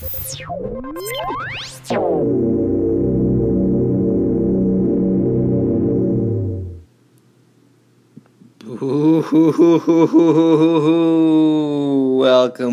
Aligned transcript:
Welcome, 0.00 0.20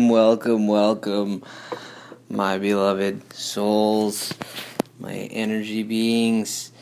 welcome, 0.08 0.68
welcome, 0.68 1.42
my 2.30 2.56
beloved 2.56 3.30
souls, 3.34 4.32
my 4.98 5.12
energy 5.12 5.82
beings. 5.82 6.72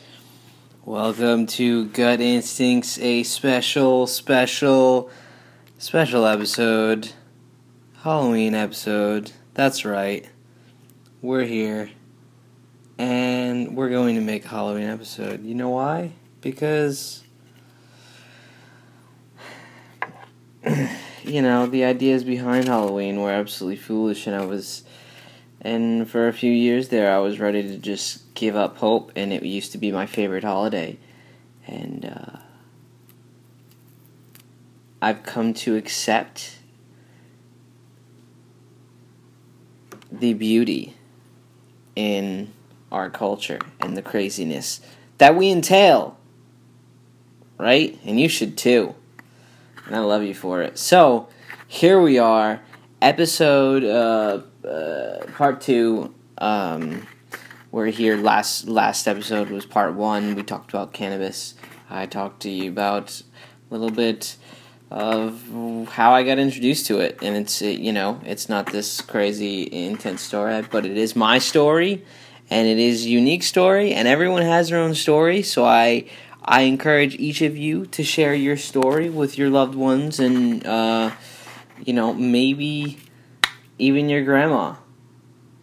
Welcome 0.85 1.47
to 1.47 1.87
Gut 1.87 2.21
Instincts, 2.21 2.97
a 2.99 3.23
special, 3.23 4.07
special, 4.07 5.09
special 5.77 6.25
episode. 6.25 7.11
Halloween 7.97 8.55
episode. 8.55 9.33
That's 9.53 9.83
right. 9.83 10.25
We're 11.19 11.45
here. 11.45 11.89
And 12.99 13.75
we're 13.75 13.89
going 13.89 14.15
to 14.15 14.21
make 14.21 14.45
a 14.45 14.49
Halloween 14.49 14.87
episode. 14.87 15.43
You 15.43 15.55
know 15.55 15.69
why? 15.69 16.11
Because 16.41 17.23
you 21.23 21.41
know, 21.41 21.65
the 21.65 21.85
ideas 21.85 22.23
behind 22.23 22.67
Halloween 22.67 23.19
were 23.19 23.31
absolutely 23.31 23.77
foolish, 23.77 24.27
and 24.27 24.35
I 24.35 24.45
was, 24.45 24.83
and 25.59 26.07
for 26.07 26.27
a 26.27 26.33
few 26.33 26.51
years 26.51 26.89
there, 26.89 27.11
I 27.11 27.17
was 27.17 27.39
ready 27.39 27.63
to 27.63 27.77
just 27.77 28.33
give 28.35 28.55
up 28.55 28.77
hope, 28.77 29.11
and 29.15 29.33
it 29.33 29.41
used 29.43 29.71
to 29.71 29.79
be 29.79 29.91
my 29.91 30.05
favorite 30.05 30.43
holiday, 30.43 30.97
and 31.65 32.05
uh, 32.05 32.39
I've 35.01 35.23
come 35.23 35.55
to 35.55 35.75
accept 35.75 36.59
the 40.11 40.33
beauty 40.33 40.96
in 41.97 42.53
our 42.91 43.09
culture 43.09 43.59
and 43.81 43.97
the 43.97 44.01
craziness 44.01 44.81
that 45.17 45.35
we 45.35 45.49
entail, 45.49 46.17
right? 47.57 47.99
And 48.05 48.19
you 48.19 48.29
should 48.29 48.57
too 48.57 48.93
and 49.87 49.95
I 49.95 49.99
love 49.99 50.23
you 50.23 50.35
for 50.35 50.61
it. 50.61 50.77
So 50.77 51.29
here 51.67 52.01
we 52.01 52.19
are, 52.19 52.61
episode 53.01 53.83
uh, 53.83 54.41
uh, 54.67 55.25
part 55.33 55.61
two. 55.61 56.13
Um, 56.37 57.07
we're 57.71 57.87
here. 57.87 58.17
Last 58.17 58.67
last 58.67 59.07
episode 59.07 59.49
was 59.49 59.65
part 59.65 59.93
one. 59.93 60.35
We 60.35 60.43
talked 60.43 60.71
about 60.71 60.93
cannabis. 60.93 61.55
I 61.89 62.05
talked 62.05 62.41
to 62.41 62.49
you 62.49 62.69
about 62.69 63.21
a 63.21 63.73
little 63.73 63.89
bit 63.89 64.35
of 64.89 65.87
how 65.89 66.13
I 66.13 66.23
got 66.23 66.39
introduced 66.39 66.85
to 66.87 66.99
it, 66.99 67.19
and 67.21 67.35
it's 67.35 67.61
you 67.61 67.91
know 67.91 68.21
it's 68.25 68.47
not 68.49 68.67
this 68.67 69.01
crazy 69.01 69.69
intense 69.71 70.21
story, 70.21 70.61
but 70.71 70.85
it 70.85 70.97
is 70.97 71.15
my 71.15 71.39
story, 71.39 72.05
and 72.49 72.67
it 72.67 72.79
is 72.79 73.05
a 73.05 73.09
unique 73.09 73.43
story, 73.43 73.93
and 73.93 74.07
everyone 74.07 74.43
has 74.43 74.69
their 74.69 74.79
own 74.79 74.95
story. 74.95 75.41
So 75.43 75.65
I 75.65 76.05
I 76.47 76.61
encourage 76.61 77.15
each 77.15 77.41
of 77.41 77.57
you 77.57 77.85
to 77.87 78.03
share 78.05 78.33
your 78.33 78.55
story 78.55 79.09
with 79.09 79.37
your 79.37 79.49
loved 79.49 79.75
ones 79.75 80.17
and, 80.17 80.65
uh, 80.65 81.11
you 81.83 81.91
know, 81.91 82.13
maybe 82.13 82.99
even 83.77 84.07
your 84.07 84.23
grandma. 84.23 84.75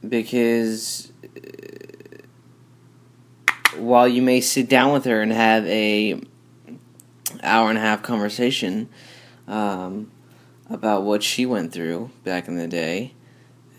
Because 0.06 1.10
uh, 1.24 2.18
while 3.78 4.06
you 4.06 4.20
may 4.20 4.42
sit 4.42 4.68
down 4.68 4.92
with 4.92 5.06
her 5.06 5.22
and 5.22 5.32
have 5.32 5.66
a 5.66 6.20
hour 7.42 7.70
and 7.70 7.78
a 7.78 7.80
half 7.80 8.02
conversation 8.02 8.90
um, 9.46 10.10
about 10.68 11.02
what 11.02 11.22
she 11.22 11.46
went 11.46 11.72
through 11.72 12.10
back 12.22 12.48
in 12.48 12.56
the 12.56 12.68
day, 12.68 13.14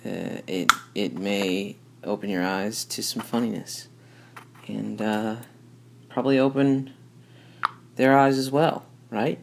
uh, 0.05 0.41
it 0.47 0.71
it 0.93 1.17
may 1.17 1.75
open 2.03 2.29
your 2.29 2.43
eyes 2.43 2.85
to 2.85 3.01
some 3.01 3.21
funniness, 3.21 3.87
and 4.67 5.01
uh, 5.01 5.37
probably 6.09 6.37
open 6.39 6.93
their 7.95 8.17
eyes 8.17 8.37
as 8.37 8.51
well, 8.51 8.85
right? 9.09 9.39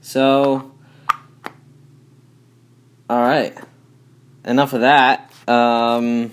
So, 0.00 0.72
all 3.08 3.22
right. 3.22 3.56
Enough 4.44 4.74
of 4.74 4.82
that. 4.82 5.32
Um, 5.48 6.32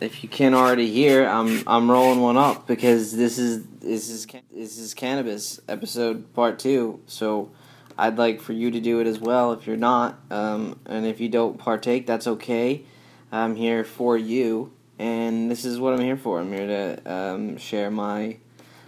if 0.00 0.22
you 0.22 0.28
can't 0.28 0.54
already 0.54 0.90
hear, 0.90 1.26
I'm 1.26 1.62
I'm 1.66 1.90
rolling 1.90 2.20
one 2.20 2.36
up 2.36 2.66
because 2.66 3.16
this 3.16 3.38
is 3.38 3.64
this 3.84 4.08
is 4.08 4.26
this 4.52 4.78
is 4.78 4.94
cannabis 4.94 5.60
episode 5.68 6.32
part 6.34 6.58
two. 6.58 7.00
So, 7.06 7.50
I'd 7.96 8.18
like 8.18 8.40
for 8.40 8.52
you 8.52 8.70
to 8.70 8.80
do 8.80 9.00
it 9.00 9.06
as 9.06 9.20
well. 9.20 9.52
If 9.52 9.66
you're 9.66 9.76
not, 9.76 10.18
um, 10.30 10.80
and 10.86 11.06
if 11.06 11.20
you 11.20 11.28
don't 11.28 11.58
partake, 11.58 12.06
that's 12.06 12.26
okay. 12.26 12.84
I'm 13.30 13.56
here 13.56 13.84
for 13.84 14.16
you, 14.16 14.72
and 14.98 15.50
this 15.50 15.64
is 15.64 15.78
what 15.78 15.94
I'm 15.94 16.00
here 16.00 16.16
for. 16.16 16.40
I'm 16.40 16.52
here 16.52 16.66
to 16.66 17.12
um, 17.12 17.56
share 17.58 17.90
my 17.90 18.38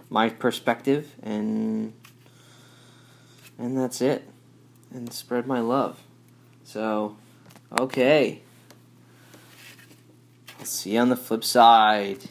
my 0.09 0.29
perspective 0.29 1.13
and 1.21 1.93
and 3.57 3.77
that's 3.77 4.01
it 4.01 4.27
and 4.93 5.11
spread 5.11 5.45
my 5.45 5.59
love 5.59 6.01
so 6.63 7.17
okay 7.79 8.41
i'll 10.59 10.65
see 10.65 10.91
you 10.91 10.99
on 10.99 11.09
the 11.09 11.15
flip 11.15 11.43
side 11.43 12.29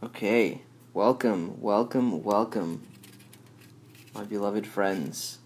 okay 0.00 0.62
welcome 0.94 1.60
welcome 1.60 2.22
welcome 2.22 2.86
my 4.14 4.22
beloved 4.22 4.64
friends 4.64 5.38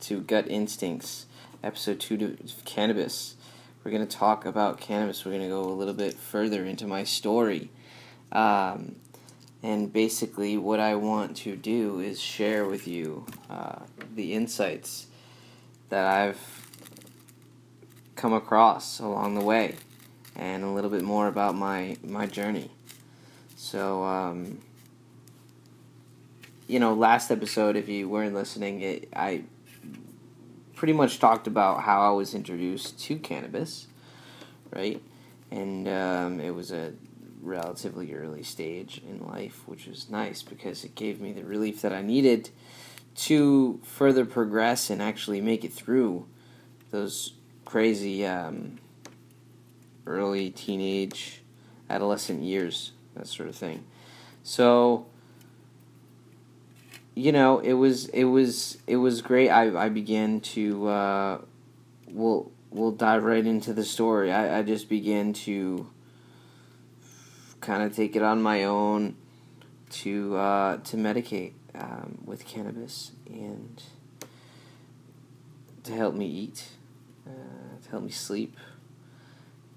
to 0.00 0.20
gut 0.20 0.48
instincts 0.48 1.26
episode 1.62 1.98
two 1.98 2.36
of 2.42 2.64
cannabis. 2.64 3.36
We're 3.82 3.90
going 3.90 4.06
to 4.06 4.16
talk 4.16 4.44
about 4.44 4.80
cannabis. 4.80 5.24
We're 5.24 5.30
going 5.32 5.44
to 5.44 5.48
go 5.48 5.64
a 5.64 5.72
little 5.72 5.94
bit 5.94 6.14
further 6.14 6.64
into 6.64 6.86
my 6.86 7.04
story. 7.04 7.70
Um, 8.32 8.96
and 9.62 9.92
basically, 9.92 10.58
what 10.58 10.80
I 10.80 10.94
want 10.96 11.36
to 11.38 11.56
do 11.56 12.00
is 12.00 12.20
share 12.20 12.66
with 12.66 12.86
you 12.86 13.26
uh, 13.48 13.80
the 14.14 14.34
insights 14.34 15.06
that 15.88 16.04
I've 16.04 16.68
come 18.16 18.32
across 18.32 19.00
along 19.00 19.36
the 19.36 19.44
way 19.44 19.76
and 20.36 20.64
a 20.64 20.70
little 20.70 20.90
bit 20.90 21.02
more 21.02 21.28
about 21.28 21.54
my, 21.54 21.96
my 22.02 22.26
journey. 22.26 22.70
So, 23.64 24.04
um, 24.04 24.58
you 26.68 26.78
know, 26.78 26.92
last 26.92 27.30
episode, 27.30 27.76
if 27.76 27.88
you 27.88 28.10
weren't 28.10 28.34
listening, 28.34 28.82
it, 28.82 29.08
I 29.16 29.44
pretty 30.74 30.92
much 30.92 31.18
talked 31.18 31.46
about 31.46 31.80
how 31.80 32.02
I 32.02 32.10
was 32.10 32.34
introduced 32.34 33.00
to 33.04 33.16
cannabis, 33.16 33.86
right? 34.70 35.00
And 35.50 35.88
um, 35.88 36.40
it 36.40 36.50
was 36.50 36.72
a 36.72 36.92
relatively 37.40 38.12
early 38.12 38.42
stage 38.42 39.00
in 39.08 39.26
life, 39.26 39.62
which 39.64 39.86
was 39.86 40.10
nice 40.10 40.42
because 40.42 40.84
it 40.84 40.94
gave 40.94 41.18
me 41.18 41.32
the 41.32 41.44
relief 41.44 41.80
that 41.80 41.92
I 41.94 42.02
needed 42.02 42.50
to 43.16 43.80
further 43.82 44.26
progress 44.26 44.90
and 44.90 45.00
actually 45.00 45.40
make 45.40 45.64
it 45.64 45.72
through 45.72 46.26
those 46.90 47.32
crazy 47.64 48.26
um, 48.26 48.78
early 50.06 50.50
teenage, 50.50 51.40
adolescent 51.88 52.42
years, 52.42 52.92
that 53.14 53.26
sort 53.26 53.48
of 53.48 53.54
thing. 53.54 53.84
So, 54.42 55.06
you 57.14 57.32
know, 57.32 57.58
it 57.60 57.74
was 57.74 58.08
it 58.08 58.24
was 58.24 58.78
it 58.86 58.96
was 58.96 59.22
great. 59.22 59.48
I 59.48 59.84
I 59.84 59.88
began 59.88 60.40
to 60.40 60.88
uh, 60.88 61.38
we'll 62.08 62.50
we'll 62.70 62.92
dive 62.92 63.24
right 63.24 63.46
into 63.46 63.72
the 63.72 63.84
story. 63.84 64.32
I, 64.32 64.58
I 64.58 64.62
just 64.62 64.88
began 64.88 65.32
to 65.44 65.88
kind 67.60 67.82
of 67.82 67.94
take 67.96 68.14
it 68.14 68.22
on 68.22 68.42
my 68.42 68.64
own 68.64 69.16
to 69.90 70.36
uh, 70.36 70.76
to 70.78 70.96
medicate 70.96 71.52
um, 71.74 72.18
with 72.24 72.44
cannabis 72.44 73.12
and 73.26 73.82
to 75.84 75.92
help 75.92 76.14
me 76.14 76.26
eat, 76.26 76.68
uh, 77.26 77.82
to 77.82 77.90
help 77.90 78.02
me 78.02 78.10
sleep. 78.10 78.56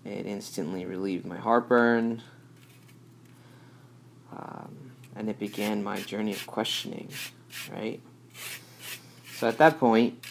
It 0.06 0.26
instantly 0.26 0.86
relieved 0.86 1.26
my 1.26 1.38
heartburn. 1.38 2.22
Um, 4.38 4.92
and 5.16 5.30
it 5.30 5.40
began 5.40 5.84
my 5.84 6.00
journey 6.00 6.32
of 6.32 6.46
questioning, 6.46 7.10
right? 7.72 8.00
So 9.36 9.48
at 9.48 9.58
that 9.58 9.80
point, 9.80 10.24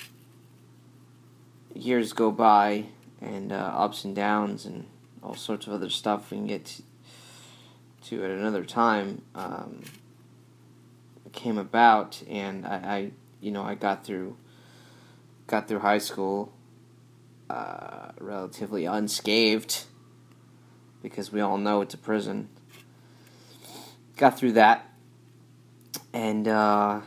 years 1.74 2.12
go 2.12 2.30
by, 2.30 2.86
and 3.20 3.52
uh, 3.52 3.56
ups 3.56 4.04
and 4.04 4.14
downs, 4.14 4.64
and 4.64 4.86
all 5.22 5.34
sorts 5.34 5.66
of 5.66 5.72
other 5.72 5.90
stuff 5.90 6.30
we 6.30 6.36
can 6.36 6.46
get 6.46 6.64
to, 6.66 6.82
to 8.04 8.24
at 8.24 8.30
another 8.30 8.64
time 8.64 9.22
um, 9.34 9.82
came 11.32 11.58
about, 11.58 12.22
and 12.28 12.64
I, 12.64 12.74
I, 12.74 13.10
you 13.40 13.50
know, 13.50 13.64
I 13.64 13.74
got 13.74 14.04
through, 14.04 14.36
got 15.48 15.66
through 15.66 15.80
high 15.80 15.98
school, 15.98 16.52
uh, 17.50 18.12
relatively 18.20 18.84
unscathed, 18.84 19.84
because 21.02 21.32
we 21.32 21.40
all 21.40 21.58
know 21.58 21.80
it's 21.80 21.94
a 21.94 21.98
prison 21.98 22.48
got 24.16 24.38
through 24.38 24.52
that 24.52 24.86
and 26.12 26.48
uh, 26.48 27.00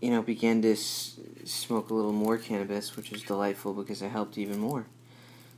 you 0.00 0.10
know 0.10 0.22
began 0.22 0.62
to 0.62 0.72
s- 0.72 1.20
smoke 1.44 1.90
a 1.90 1.94
little 1.94 2.12
more 2.12 2.38
cannabis, 2.38 2.96
which 2.96 3.10
was 3.10 3.22
delightful 3.22 3.72
because 3.72 4.02
it 4.02 4.08
helped 4.08 4.36
even 4.36 4.58
more. 4.58 4.86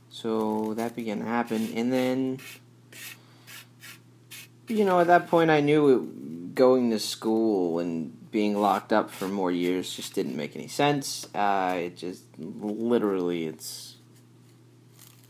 So 0.09 0.73
that 0.75 0.95
began 0.95 1.19
to 1.19 1.25
happen, 1.25 1.73
and 1.73 1.91
then 1.91 2.39
you 4.67 4.85
know 4.85 4.99
at 4.99 5.07
that 5.07 5.27
point 5.27 5.49
I 5.49 5.61
knew 5.61 5.89
it, 5.89 6.55
going 6.55 6.91
to 6.91 6.99
school 6.99 7.79
and 7.79 8.13
being 8.31 8.59
locked 8.59 8.93
up 8.93 9.09
for 9.09 9.27
more 9.27 9.51
years 9.51 9.95
just 9.95 10.13
didn't 10.13 10.35
make 10.35 10.55
any 10.55 10.67
sense. 10.67 11.27
Uh, 11.33 11.75
it 11.77 11.97
just 11.97 12.23
literally 12.37 13.47
it's 13.47 13.95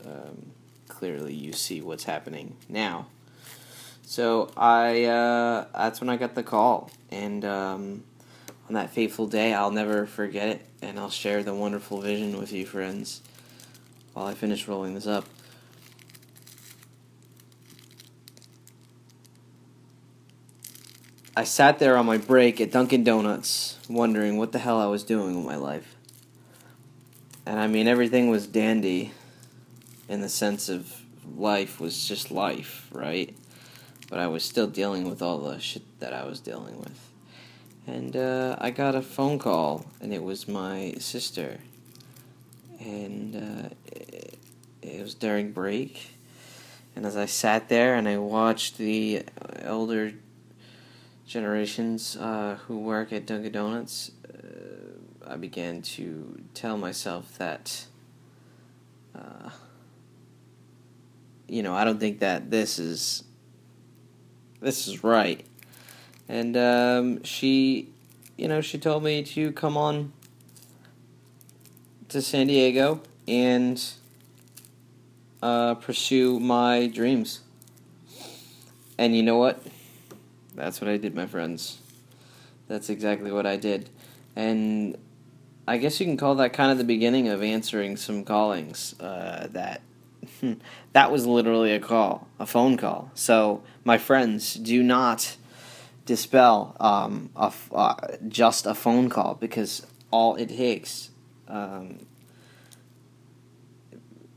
um, 0.04 0.50
clearly 0.88 1.34
you 1.34 1.52
see 1.52 1.80
what's 1.80 2.04
happening 2.04 2.56
now. 2.68 3.06
So 4.08 4.50
I 4.56 5.04
uh, 5.04 5.66
that's 5.76 6.00
when 6.00 6.08
I 6.08 6.16
got 6.16 6.34
the 6.34 6.42
call, 6.42 6.90
and 7.10 7.44
um, 7.44 8.04
on 8.66 8.72
that 8.72 8.88
fateful 8.88 9.26
day, 9.26 9.52
I'll 9.52 9.70
never 9.70 10.06
forget 10.06 10.48
it, 10.48 10.66
and 10.80 10.98
I'll 10.98 11.10
share 11.10 11.42
the 11.42 11.52
wonderful 11.52 12.00
vision 12.00 12.38
with 12.38 12.50
you, 12.50 12.64
friends, 12.64 13.20
while 14.14 14.24
I 14.24 14.32
finish 14.32 14.66
rolling 14.66 14.94
this 14.94 15.06
up. 15.06 15.26
I 21.36 21.44
sat 21.44 21.78
there 21.78 21.98
on 21.98 22.06
my 22.06 22.16
break 22.16 22.62
at 22.62 22.72
Dunkin' 22.72 23.04
Donuts, 23.04 23.78
wondering 23.90 24.38
what 24.38 24.52
the 24.52 24.58
hell 24.58 24.80
I 24.80 24.86
was 24.86 25.04
doing 25.04 25.36
with 25.36 25.44
my 25.44 25.56
life. 25.56 25.96
And 27.44 27.60
I 27.60 27.66
mean, 27.66 27.86
everything 27.86 28.30
was 28.30 28.46
dandy 28.46 29.12
in 30.08 30.22
the 30.22 30.30
sense 30.30 30.70
of 30.70 31.02
life 31.36 31.78
was 31.78 32.08
just 32.08 32.30
life, 32.30 32.88
right? 32.90 33.36
But 34.08 34.18
I 34.18 34.26
was 34.26 34.42
still 34.42 34.66
dealing 34.66 35.08
with 35.08 35.20
all 35.20 35.38
the 35.38 35.58
shit 35.58 35.82
that 36.00 36.12
I 36.12 36.24
was 36.24 36.40
dealing 36.40 36.78
with. 36.78 36.98
And 37.86 38.16
uh, 38.16 38.56
I 38.58 38.70
got 38.70 38.94
a 38.94 39.02
phone 39.02 39.38
call, 39.38 39.86
and 40.00 40.12
it 40.12 40.22
was 40.22 40.48
my 40.48 40.94
sister. 40.98 41.58
And 42.80 43.36
uh, 43.36 43.68
it, 43.86 44.38
it 44.82 45.02
was 45.02 45.14
during 45.14 45.52
break. 45.52 46.10
And 46.96 47.06
as 47.06 47.16
I 47.16 47.26
sat 47.26 47.68
there 47.68 47.94
and 47.94 48.08
I 48.08 48.18
watched 48.18 48.76
the 48.76 49.22
elder 49.60 50.12
generations 51.26 52.16
uh, 52.16 52.58
who 52.66 52.78
work 52.78 53.12
at 53.12 53.26
Dunkin' 53.26 53.52
Donuts, 53.52 54.10
uh, 54.26 55.30
I 55.32 55.36
began 55.36 55.82
to 55.82 56.40
tell 56.54 56.76
myself 56.76 57.38
that, 57.38 57.84
uh, 59.14 59.50
you 61.46 61.62
know, 61.62 61.74
I 61.74 61.84
don't 61.84 62.00
think 62.00 62.18
that 62.20 62.50
this 62.50 62.78
is 62.78 63.24
this 64.60 64.88
is 64.88 65.04
right. 65.04 65.44
And 66.28 66.56
um, 66.56 67.22
she, 67.22 67.88
you 68.36 68.48
know, 68.48 68.60
she 68.60 68.78
told 68.78 69.02
me 69.02 69.22
to 69.22 69.52
come 69.52 69.76
on 69.76 70.12
to 72.08 72.20
San 72.20 72.46
Diego 72.46 73.02
and 73.26 73.82
uh, 75.42 75.74
pursue 75.74 76.40
my 76.40 76.86
dreams. 76.86 77.40
And 78.98 79.16
you 79.16 79.22
know 79.22 79.36
what? 79.36 79.62
That's 80.54 80.80
what 80.80 80.90
I 80.90 80.96
did, 80.96 81.14
my 81.14 81.26
friends. 81.26 81.78
That's 82.66 82.90
exactly 82.90 83.30
what 83.30 83.46
I 83.46 83.56
did. 83.56 83.88
And 84.34 84.98
I 85.66 85.78
guess 85.78 86.00
you 86.00 86.06
can 86.06 86.16
call 86.16 86.34
that 86.36 86.52
kind 86.52 86.72
of 86.72 86.78
the 86.78 86.84
beginning 86.84 87.28
of 87.28 87.42
answering 87.42 87.96
some 87.96 88.24
callings. 88.24 88.98
Uh, 88.98 89.46
that 89.52 89.82
that 90.92 91.10
was 91.10 91.26
literally 91.26 91.72
a 91.72 91.80
call, 91.80 92.28
a 92.38 92.46
phone 92.46 92.76
call. 92.76 93.10
So, 93.14 93.62
my 93.84 93.98
friends, 93.98 94.54
do 94.54 94.82
not 94.82 95.36
dispel 96.06 96.76
um, 96.80 97.30
a, 97.36 97.52
uh, 97.72 97.94
just 98.28 98.66
a 98.66 98.74
phone 98.74 99.08
call 99.08 99.34
because 99.34 99.86
all 100.10 100.36
it 100.36 100.48
takes, 100.48 101.10
um, 101.48 102.06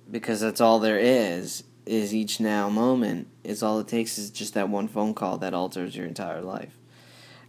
because 0.10 0.42
that's 0.42 0.60
all 0.60 0.80
there 0.80 1.00
is, 1.00 1.64
is 1.86 2.14
each 2.14 2.40
now 2.40 2.70
moment 2.70 3.28
is 3.44 3.64
all 3.64 3.80
it 3.80 3.88
takes 3.88 4.18
is 4.18 4.30
just 4.30 4.54
that 4.54 4.70
one 4.70 4.88
phone 4.88 5.14
call 5.14 5.38
that 5.38 5.54
alters 5.54 5.96
your 5.96 6.06
entire 6.06 6.42
life. 6.42 6.78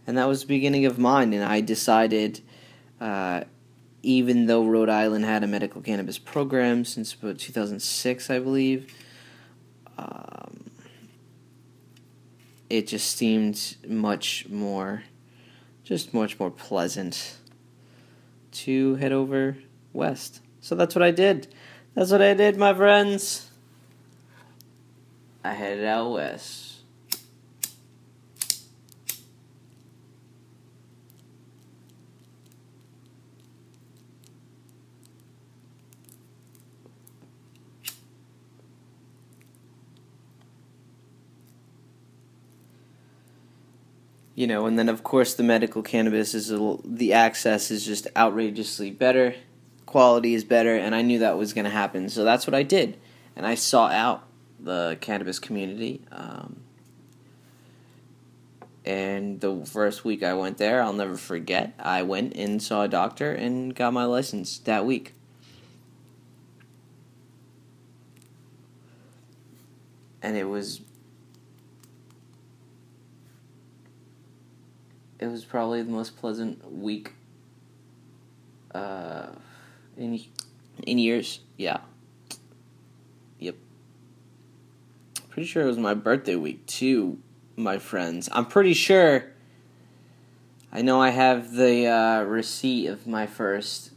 And 0.07 0.17
that 0.17 0.27
was 0.27 0.41
the 0.41 0.47
beginning 0.47 0.85
of 0.85 0.97
mine, 0.97 1.33
and 1.33 1.43
I 1.43 1.61
decided, 1.61 2.41
uh, 2.99 3.43
even 4.03 4.47
though 4.47 4.65
Rhode 4.65 4.89
Island 4.89 5.23
had 5.23 5.43
a 5.43 5.47
medical 5.47 5.81
cannabis 5.81 6.19
program 6.19 6.83
since 6.83 7.13
about 7.13 7.39
2006, 7.39 8.29
I 8.29 8.39
believe, 8.39 8.93
um, 9.97 10.69
it 12.69 12.87
just 12.87 13.15
seemed 13.15 13.77
much 13.87 14.47
more, 14.49 15.03
just 15.85 16.13
much 16.13 16.37
more 16.37 16.51
pleasant 16.51 17.37
to 18.51 18.95
head 18.95 19.13
over 19.13 19.57
west. 19.93 20.41
So 20.59 20.75
that's 20.75 20.93
what 20.93 21.01
I 21.01 21.11
did. 21.11 21.47
That's 21.95 22.11
what 22.11 22.21
I 22.21 22.33
did, 22.33 22.57
my 22.57 22.73
friends. 22.73 23.49
I 25.45 25.53
headed 25.53 25.85
out 25.85 26.11
west. 26.11 26.72
You 44.35 44.47
know, 44.47 44.65
and 44.65 44.77
then 44.77 44.89
of 44.89 45.03
course 45.03 45.33
the 45.33 45.43
medical 45.43 45.81
cannabis 45.81 46.33
is 46.33 46.51
a, 46.51 46.77
the 46.83 47.13
access 47.13 47.71
is 47.71 47.85
just 47.85 48.07
outrageously 48.15 48.91
better, 48.91 49.35
quality 49.85 50.33
is 50.33 50.43
better, 50.43 50.75
and 50.75 50.95
I 50.95 51.01
knew 51.01 51.19
that 51.19 51.37
was 51.37 51.53
going 51.53 51.65
to 51.65 51.71
happen, 51.71 52.09
so 52.09 52.23
that's 52.23 52.47
what 52.47 52.53
I 52.53 52.63
did, 52.63 52.97
and 53.35 53.45
I 53.45 53.55
sought 53.55 53.93
out 53.93 54.23
the 54.59 54.97
cannabis 55.01 55.39
community. 55.39 56.01
Um, 56.11 56.63
and 58.85 59.39
the 59.39 59.65
first 59.65 60.03
week 60.03 60.23
I 60.23 60.33
went 60.33 60.57
there, 60.57 60.81
I'll 60.81 60.93
never 60.93 61.15
forget. 61.15 61.73
I 61.79 62.01
went 62.03 62.35
and 62.35 62.61
saw 62.61 62.83
a 62.83 62.87
doctor 62.87 63.31
and 63.31 63.73
got 63.73 63.93
my 63.93 64.03
license 64.03 64.57
that 64.59 64.85
week. 64.85 65.13
And 70.21 70.35
it 70.37 70.45
was 70.45 70.81
it 75.23 75.31
was 75.31 75.45
probably 75.45 75.81
the 75.81 75.91
most 75.91 76.17
pleasant 76.17 76.69
week 76.69 77.13
uh, 78.75 79.27
in 79.95 80.19
in 80.85 80.97
years. 80.97 81.39
Yeah. 81.57 81.77
Yep. 83.39 83.55
Pretty 85.29 85.47
sure 85.47 85.63
it 85.63 85.67
was 85.67 85.77
my 85.77 85.93
birthday 85.93 86.35
week 86.35 86.65
too, 86.65 87.19
my 87.55 87.77
friends. 87.77 88.27
I'm 88.33 88.45
pretty 88.45 88.73
sure. 88.73 89.25
I 90.73 90.81
know 90.81 91.01
I 91.01 91.11
have 91.11 91.53
the 91.53 91.87
uh, 91.87 92.23
receipt 92.23 92.87
of 92.87 93.07
my 93.07 93.25
first 93.25 93.91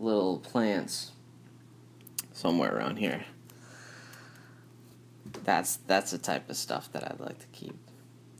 little 0.00 0.38
plants 0.38 1.12
somewhere 2.32 2.76
around 2.76 2.96
here. 2.96 3.24
That's 5.44 5.76
that's 5.86 6.10
the 6.10 6.18
type 6.18 6.50
of 6.50 6.56
stuff 6.56 6.90
that 6.92 7.04
I'd 7.04 7.20
like 7.20 7.38
to 7.38 7.46
keep. 7.52 7.76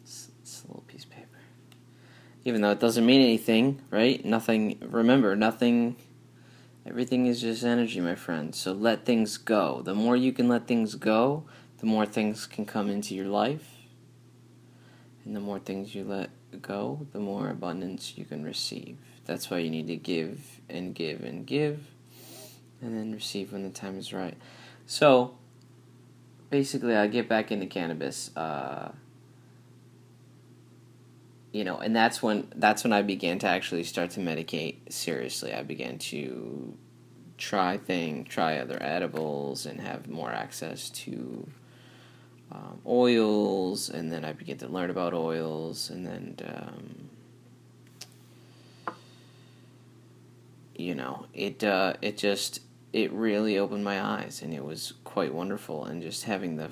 It's, 0.03 0.31
it's 0.43 0.65
a 0.65 0.67
little 0.67 0.85
piece 0.89 1.05
of 1.05 1.11
paper 1.11 1.27
even 2.47 2.61
though 2.61 2.71
it 2.71 2.79
doesn't 2.79 3.05
mean 3.05 3.21
anything, 3.21 3.83
right? 3.91 4.25
Nothing, 4.25 4.79
remember, 4.81 5.35
nothing, 5.35 5.97
everything 6.87 7.27
is 7.27 7.41
just 7.41 7.65
energy, 7.65 8.01
my 8.01 8.15
friend. 8.15 8.55
So 8.55 8.71
let 8.71 9.05
things 9.05 9.37
go. 9.37 9.83
The 9.83 9.97
more 9.97 10.15
you 10.15 10.33
can 10.33 10.49
let 10.49 10.69
things 10.69 10.95
go, 10.95 11.43
the 11.79 11.87
more 11.87 12.07
things 12.07 12.47
can 12.47 12.65
come 12.65 12.89
into 12.89 13.17
your 13.17 13.27
life. 13.27 13.69
And 15.25 15.35
the 15.35 15.41
more 15.41 15.59
things 15.59 15.93
you 15.93 16.05
let 16.05 16.31
go, 16.63 17.09
the 17.13 17.19
more 17.19 17.51
abundance 17.51 18.17
you 18.17 18.25
can 18.25 18.45
receive. 18.45 18.97
That's 19.25 19.51
why 19.51 19.59
you 19.59 19.69
need 19.69 19.89
to 19.89 19.97
give 19.97 20.61
and 20.71 20.95
give 20.95 21.25
and 21.25 21.45
give, 21.45 21.81
and 22.81 22.97
then 22.97 23.13
receive 23.13 23.53
when 23.53 23.65
the 23.65 23.71
time 23.71 23.99
is 23.99 24.13
right. 24.13 24.37
So, 24.87 25.37
basically, 26.49 26.95
I 26.95 27.09
get 27.09 27.29
back 27.29 27.51
into 27.51 27.67
cannabis. 27.67 28.31
Uh, 28.37 28.93
you 31.57 31.65
know, 31.65 31.79
and 31.79 31.97
that's 31.97 32.23
when 32.23 32.49
that's 32.55 32.85
when 32.85 32.93
I 32.93 33.01
began 33.01 33.39
to 33.39 33.47
actually 33.47 33.85
start 33.85 34.11
to 34.11 34.21
medicate 34.21 34.93
seriously. 34.93 35.55
I 35.55 35.63
began 35.63 35.97
to 36.11 36.77
try 37.39 37.79
thing, 37.79 38.25
try 38.25 38.59
other 38.59 38.77
edibles, 38.83 39.65
and 39.65 39.81
have 39.81 40.07
more 40.07 40.31
access 40.31 40.91
to 40.91 41.49
um, 42.53 42.83
oils, 42.87 43.89
and 43.89 44.13
then 44.13 44.23
I 44.23 44.35
began 44.35 44.59
to 44.59 44.69
learn 44.69 44.91
about 44.91 45.15
oils, 45.15 45.89
and 45.89 46.07
then 46.07 46.37
um, 46.47 47.09
you 50.75 50.95
know, 50.95 51.25
it 51.33 51.65
uh, 51.65 51.95
it 52.03 52.19
just 52.19 52.61
it 52.93 53.11
really 53.13 53.57
opened 53.57 53.83
my 53.83 53.99
eyes, 53.99 54.43
and 54.43 54.53
it 54.53 54.63
was 54.63 54.93
quite 55.05 55.33
wonderful, 55.33 55.87
and 55.87 56.03
just 56.03 56.25
having 56.25 56.57
the 56.57 56.69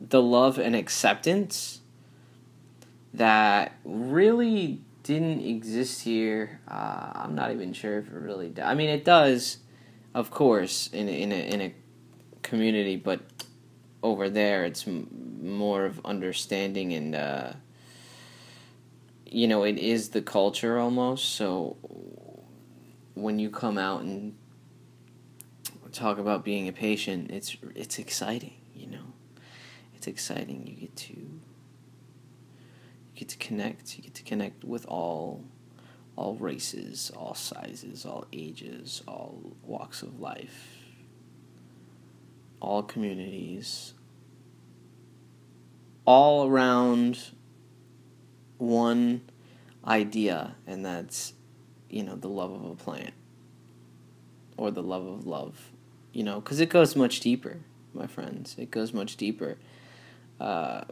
the 0.00 0.20
love 0.20 0.58
and 0.58 0.74
acceptance 0.74 1.81
that 3.14 3.74
really 3.84 4.80
didn't 5.02 5.40
exist 5.40 6.02
here. 6.02 6.60
Uh, 6.68 7.12
I'm 7.14 7.34
not 7.34 7.50
even 7.50 7.72
sure 7.72 7.98
if 7.98 8.06
it 8.06 8.14
really 8.14 8.48
does. 8.48 8.64
I 8.64 8.74
mean, 8.74 8.88
it 8.88 9.04
does, 9.04 9.58
of 10.14 10.30
course, 10.30 10.88
in 10.92 11.08
a, 11.08 11.12
in 11.12 11.32
a, 11.32 11.52
in 11.54 11.60
a 11.60 11.74
community, 12.42 12.96
but 12.96 13.20
over 14.02 14.30
there, 14.30 14.64
it's 14.64 14.86
m- 14.86 15.40
more 15.42 15.84
of 15.84 16.00
understanding 16.04 16.92
and, 16.92 17.14
uh, 17.14 17.52
you 19.26 19.48
know, 19.48 19.64
it 19.64 19.78
is 19.78 20.10
the 20.10 20.22
culture 20.22 20.78
almost. 20.78 21.34
So 21.34 21.76
when 23.14 23.38
you 23.38 23.50
come 23.50 23.78
out 23.78 24.02
and 24.02 24.34
talk 25.92 26.18
about 26.18 26.44
being 26.44 26.68
a 26.68 26.72
patient, 26.72 27.30
it's 27.30 27.56
it's 27.74 27.98
exciting, 27.98 28.54
you 28.74 28.86
know. 28.86 29.12
It's 29.94 30.06
exciting. 30.06 30.66
You 30.66 30.74
get 30.74 30.96
to 30.96 31.40
you 33.14 33.20
get 33.20 33.28
to 33.30 33.36
connect. 33.38 33.96
You 33.96 34.04
get 34.04 34.14
to 34.14 34.22
connect 34.22 34.64
with 34.64 34.86
all 34.86 35.44
all 36.14 36.34
races, 36.36 37.10
all 37.16 37.34
sizes, 37.34 38.04
all 38.04 38.26
ages, 38.32 39.02
all 39.08 39.56
walks 39.62 40.02
of 40.02 40.20
life, 40.20 40.78
all 42.60 42.82
communities, 42.82 43.94
all 46.04 46.48
around 46.48 47.30
one 48.58 49.22
idea, 49.86 50.54
and 50.66 50.84
that's, 50.84 51.32
you 51.88 52.02
know, 52.02 52.14
the 52.14 52.28
love 52.28 52.52
of 52.52 52.64
a 52.64 52.74
plant 52.74 53.14
or 54.56 54.70
the 54.70 54.82
love 54.82 55.06
of 55.06 55.26
love, 55.26 55.70
you 56.12 56.22
know, 56.22 56.40
because 56.40 56.60
it 56.60 56.68
goes 56.68 56.94
much 56.94 57.20
deeper, 57.20 57.60
my 57.94 58.06
friends. 58.06 58.54
It 58.58 58.70
goes 58.70 58.92
much 58.92 59.16
deeper. 59.16 59.56
Uh, 60.40 60.82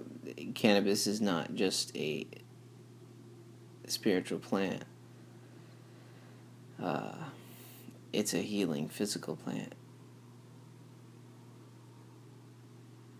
cannabis 0.55 1.07
is 1.07 1.21
not 1.21 1.55
just 1.55 1.97
a 1.97 2.27
spiritual 3.87 4.39
plant. 4.39 4.85
Uh, 6.83 7.13
it's 8.13 8.35
a 8.35 8.39
healing 8.39 8.89
physical 8.89 9.37
plant. 9.37 9.75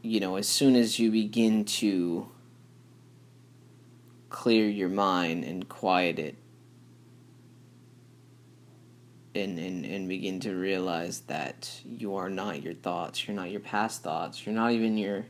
You 0.03 0.21
know, 0.21 0.37
as 0.37 0.49
soon 0.49 0.77
as 0.77 0.99
you 0.99 1.11
begin 1.11 1.65
to 1.67 2.29
clear 4.31 4.69
your 4.69 4.89
mind 4.89 5.45
and 5.45 5.69
quiet 5.69 6.19
it 6.19 6.37
and, 9.35 9.59
and, 9.59 9.85
and 9.85 10.09
begin 10.09 10.41
to 10.41 10.55
realize 10.55 11.21
that 11.23 11.81
you 11.85 12.15
are 12.15 12.31
not 12.31 12.63
your 12.63 12.75
thoughts, 12.75 13.27
you're 13.27 13.37
not 13.37 13.51
your 13.51 13.61
past 13.61 14.03
thoughts, 14.03 14.47
you're 14.47 14.55
not 14.55 14.73
even 14.73 14.97
your 14.97 15.27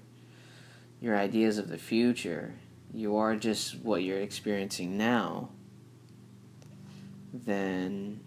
your 1.00 1.16
ideas 1.16 1.58
of 1.58 1.68
the 1.68 1.78
future, 1.78 2.54
you 2.92 3.16
are 3.16 3.36
just 3.36 3.78
what 3.80 4.02
you're 4.02 4.20
experiencing 4.20 4.98
now, 4.98 5.48
then 7.32 8.20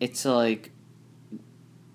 it's 0.00 0.24
like 0.24 0.70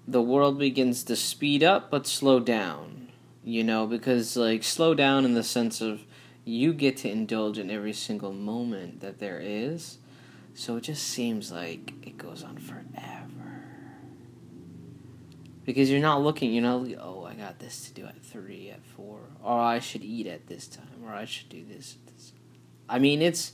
the 0.07 0.21
world 0.21 0.59
begins 0.59 1.03
to 1.03 1.15
speed 1.15 1.63
up 1.63 1.89
but 1.89 2.05
slow 2.05 2.39
down, 2.39 3.09
you 3.43 3.63
know, 3.63 3.87
because 3.87 4.35
like 4.35 4.63
slow 4.63 4.93
down 4.93 5.25
in 5.25 5.33
the 5.33 5.43
sense 5.43 5.81
of 5.81 6.01
you 6.45 6.73
get 6.73 6.97
to 6.97 7.09
indulge 7.09 7.57
in 7.57 7.69
every 7.69 7.93
single 7.93 8.33
moment 8.33 9.01
that 9.01 9.19
there 9.19 9.39
is. 9.39 9.99
So 10.53 10.77
it 10.77 10.81
just 10.81 11.03
seems 11.03 11.51
like 11.51 11.93
it 12.01 12.17
goes 12.17 12.43
on 12.43 12.57
forever 12.57 13.18
because 15.69 15.91
you're 15.91 16.01
not 16.01 16.23
looking. 16.23 16.51
You 16.51 16.61
know, 16.61 16.87
oh, 16.99 17.25
I 17.25 17.35
got 17.35 17.59
this 17.59 17.87
to 17.87 17.93
do 17.93 18.03
at 18.07 18.19
three, 18.23 18.71
at 18.71 18.83
four, 18.83 19.19
or 19.43 19.59
I 19.61 19.77
should 19.77 20.03
eat 20.03 20.25
at 20.25 20.47
this 20.47 20.65
time, 20.65 21.03
or 21.05 21.13
I 21.13 21.25
should 21.25 21.47
do 21.47 21.63
this. 21.63 21.95
this. 22.07 22.33
I 22.89 22.97
mean, 22.97 23.21
it's 23.21 23.51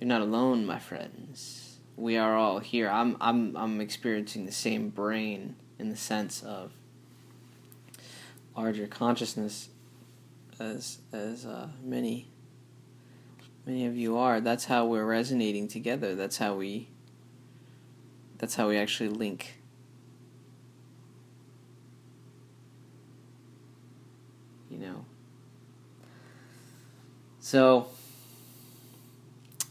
you're 0.00 0.08
not 0.08 0.20
alone, 0.20 0.66
my 0.66 0.80
friends. 0.80 1.78
We 1.94 2.16
are 2.16 2.36
all 2.36 2.58
here. 2.58 2.90
I'm 2.90 3.16
I'm 3.20 3.56
I'm 3.56 3.80
experiencing 3.80 4.46
the 4.46 4.52
same 4.52 4.88
brain 4.88 5.54
in 5.78 5.90
the 5.90 5.96
sense 5.96 6.42
of 6.42 6.72
larger 8.56 8.88
consciousness 8.88 9.68
as 10.58 10.98
as 11.12 11.46
uh, 11.46 11.68
many 11.84 12.26
many 13.64 13.86
of 13.86 13.96
you 13.96 14.18
are. 14.18 14.40
That's 14.40 14.64
how 14.64 14.86
we're 14.86 15.06
resonating 15.06 15.68
together. 15.68 16.16
That's 16.16 16.38
how 16.38 16.56
we 16.56 16.88
that's 18.38 18.56
how 18.56 18.68
we 18.70 18.76
actually 18.76 19.10
link 19.10 19.58
you 24.70 24.86
know. 24.86 25.04
So, 27.48 27.86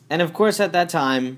and 0.09 0.23
of 0.23 0.33
course, 0.33 0.59
at 0.59 0.73
that 0.73 0.89
time, 0.89 1.37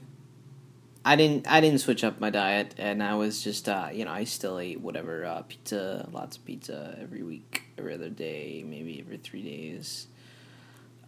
I 1.03 1.17
didn't 1.17 1.45
I 1.51 1.59
didn't 1.59 1.79
switch 1.79 2.01
up 2.01 2.21
my 2.21 2.29
diet, 2.29 2.75
and 2.77 3.03
I 3.03 3.15
was 3.15 3.43
just 3.43 3.67
uh, 3.67 3.89
you 3.91 4.05
know 4.05 4.11
I 4.11 4.23
still 4.23 4.57
ate 4.57 4.79
whatever 4.79 5.25
uh, 5.25 5.41
pizza, 5.41 6.07
lots 6.13 6.37
of 6.37 6.45
pizza 6.45 6.97
every 6.97 7.23
week, 7.23 7.63
every 7.77 7.93
other 7.93 8.07
day, 8.07 8.63
maybe 8.65 9.01
every 9.01 9.17
three 9.17 9.43
days. 9.43 10.07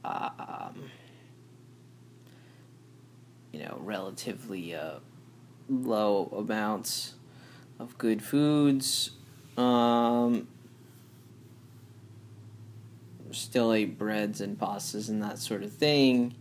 Um, 0.04 0.92
you 3.54 3.62
know, 3.62 3.80
relatively 3.80 4.76
uh, 4.76 4.96
low 5.70 6.26
amounts 6.38 7.14
of 7.80 7.98
good 7.98 8.22
foods. 8.22 9.12
Um, 9.56 10.50
still 13.34 13.74
ate 13.74 13.98
breads 13.98 14.42
and 14.42 14.58
pastas 14.58 15.10
and 15.10 15.22
that 15.24 15.40
sort 15.40 15.64
of 15.64 15.72
thing 15.72 16.36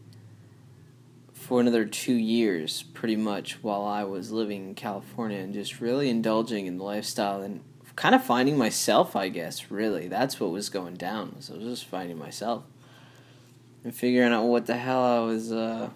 for 1.33 1.61
another 1.61 1.85
two 1.85 2.15
years, 2.15 2.85
pretty 2.95 3.17
much, 3.17 3.63
while 3.63 3.85
I 3.85 4.05
was 4.05 4.31
living 4.31 4.69
in 4.69 4.75
California 4.75 5.39
and 5.39 5.53
just 5.53 5.81
really 5.81 6.09
indulging 6.09 6.67
in 6.67 6.77
the 6.77 6.85
lifestyle 6.85 7.43
and 7.43 7.63
kind 7.97 8.15
of 8.15 8.23
finding 8.23 8.57
myself, 8.57 9.17
I 9.17 9.31
guess, 9.31 9.71
really. 9.71 10.07
That's 10.07 10.39
what 10.39 10.51
was 10.51 10.69
going 10.69 10.95
down. 10.95 11.41
So 11.41 11.55
I 11.55 11.57
was 11.57 11.67
just 11.67 11.87
finding 11.87 12.19
myself 12.19 12.65
and 13.83 13.95
figuring 13.95 14.33
out 14.33 14.45
what 14.45 14.67
the 14.67 14.77
hell 14.77 15.03
I 15.03 15.19
was, 15.21 15.51
uh, 15.51 15.91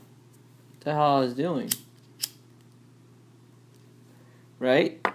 the 0.80 0.92
hell 0.92 1.18
I 1.18 1.20
was 1.20 1.34
doing. 1.34 1.70
Right? 4.58 5.06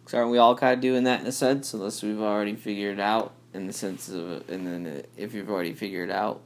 Because 0.00 0.14
aren't 0.14 0.30
we 0.30 0.38
all 0.38 0.56
kind 0.56 0.74
of 0.74 0.80
doing 0.80 1.04
that 1.04 1.20
in 1.20 1.26
a 1.26 1.32
sense, 1.32 1.72
unless 1.72 2.02
we've 2.02 2.20
already 2.20 2.54
figured 2.54 3.00
out 3.00 3.35
in 3.56 3.66
the 3.66 3.72
sense 3.72 4.08
of, 4.08 4.48
and 4.48 4.66
then 4.66 5.04
if 5.16 5.34
you've 5.34 5.50
already 5.50 5.72
figured 5.72 6.10
out, 6.10 6.42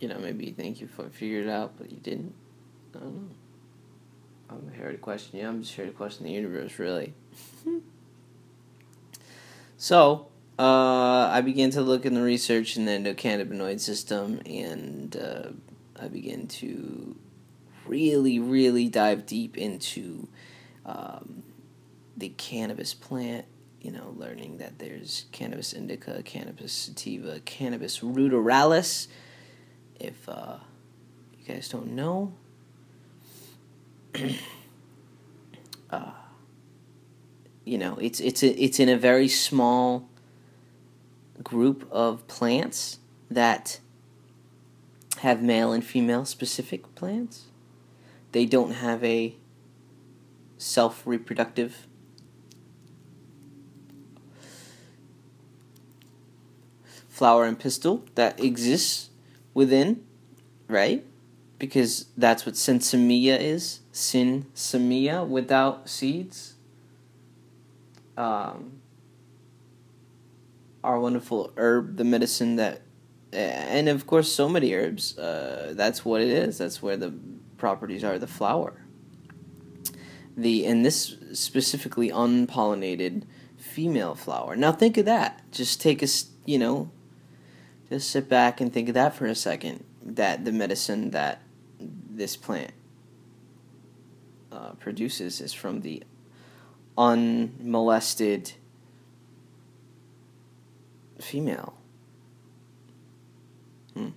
you 0.00 0.08
know, 0.08 0.18
maybe 0.18 0.46
you 0.46 0.52
think 0.52 0.80
you 0.80 0.88
figured 0.88 1.46
it 1.46 1.50
out, 1.50 1.74
but 1.78 1.90
you 1.90 1.98
didn't. 1.98 2.34
I 2.94 2.98
don't 2.98 3.14
know. 3.14 3.28
I'm 4.50 4.72
here 4.74 4.90
to 4.90 4.98
question 4.98 5.38
you. 5.38 5.46
I'm 5.46 5.62
just 5.62 5.74
here 5.74 5.86
to 5.86 5.92
question 5.92 6.26
the 6.26 6.32
universe, 6.32 6.78
really. 6.78 7.14
so, 9.76 10.28
uh, 10.58 11.28
I 11.32 11.40
began 11.40 11.70
to 11.70 11.82
look 11.82 12.06
in 12.06 12.14
the 12.14 12.22
research 12.22 12.76
in 12.76 12.84
the 12.84 12.92
endocannabinoid 12.92 13.80
system, 13.80 14.40
and 14.46 15.16
uh, 15.16 15.48
I 16.00 16.08
began 16.08 16.46
to 16.46 17.16
really, 17.86 18.38
really 18.38 18.88
dive 18.88 19.26
deep 19.26 19.56
into 19.56 20.28
um, 20.86 21.42
the 22.16 22.30
cannabis 22.30 22.94
plant 22.94 23.46
you 23.84 23.90
know, 23.90 24.14
learning 24.16 24.56
that 24.56 24.78
there's 24.78 25.26
cannabis 25.30 25.74
indica, 25.74 26.22
cannabis 26.22 26.72
sativa, 26.72 27.40
cannabis 27.40 28.00
ruderalis. 28.00 29.08
If 30.00 30.26
uh, 30.26 30.56
you 31.38 31.54
guys 31.54 31.68
don't 31.68 31.92
know, 31.92 32.32
uh, 35.90 36.12
you 37.66 37.76
know, 37.76 37.98
it's 38.00 38.20
it's 38.20 38.42
a, 38.42 38.58
it's 38.58 38.80
in 38.80 38.88
a 38.88 38.96
very 38.96 39.28
small 39.28 40.08
group 41.42 41.86
of 41.92 42.26
plants 42.26 43.00
that 43.30 43.80
have 45.18 45.42
male 45.42 45.72
and 45.72 45.84
female 45.84 46.24
specific 46.24 46.94
plants. 46.94 47.48
They 48.32 48.46
don't 48.46 48.72
have 48.72 49.04
a 49.04 49.34
self 50.56 51.06
reproductive 51.06 51.86
flower 57.14 57.44
and 57.44 57.56
pistil 57.56 58.04
that 58.16 58.42
exists 58.42 59.10
within, 59.54 60.04
right? 60.66 61.04
Because 61.60 62.06
that's 62.16 62.44
what 62.44 62.56
sinsemilla 62.56 63.40
is. 63.40 63.80
Sinsemilla 63.92 65.24
without 65.26 65.88
seeds. 65.88 66.54
Um, 68.16 68.80
our 70.82 70.98
wonderful 70.98 71.52
herb, 71.56 71.98
the 71.98 72.04
medicine 72.04 72.56
that, 72.56 72.82
and 73.32 73.88
of 73.88 74.08
course, 74.08 74.32
so 74.32 74.48
many 74.48 74.74
herbs. 74.74 75.16
Uh, 75.16 75.72
that's 75.76 76.04
what 76.04 76.20
it 76.20 76.30
is. 76.30 76.58
That's 76.58 76.82
where 76.82 76.96
the 76.96 77.14
properties 77.58 78.02
are. 78.02 78.18
The 78.18 78.26
flower. 78.26 78.82
The 80.36 80.66
and 80.66 80.84
this 80.84 81.14
specifically 81.32 82.10
unpollinated 82.10 83.22
female 83.56 84.16
flower. 84.16 84.56
Now 84.56 84.72
think 84.72 84.96
of 84.98 85.04
that. 85.04 85.48
Just 85.52 85.80
take 85.80 86.02
a, 86.02 86.08
you 86.44 86.58
know, 86.58 86.90
just 87.94 88.10
sit 88.10 88.28
back 88.28 88.60
and 88.60 88.72
think 88.72 88.88
of 88.88 88.94
that 88.94 89.14
for 89.14 89.26
a 89.26 89.34
second. 89.34 89.84
That 90.04 90.44
the 90.44 90.52
medicine 90.52 91.10
that 91.10 91.40
this 91.78 92.36
plant 92.36 92.72
uh, 94.50 94.72
produces 94.72 95.40
is 95.40 95.52
from 95.52 95.82
the 95.82 96.02
unmolested 96.98 98.52
female. 101.20 101.74
Hmm. 103.94 104.08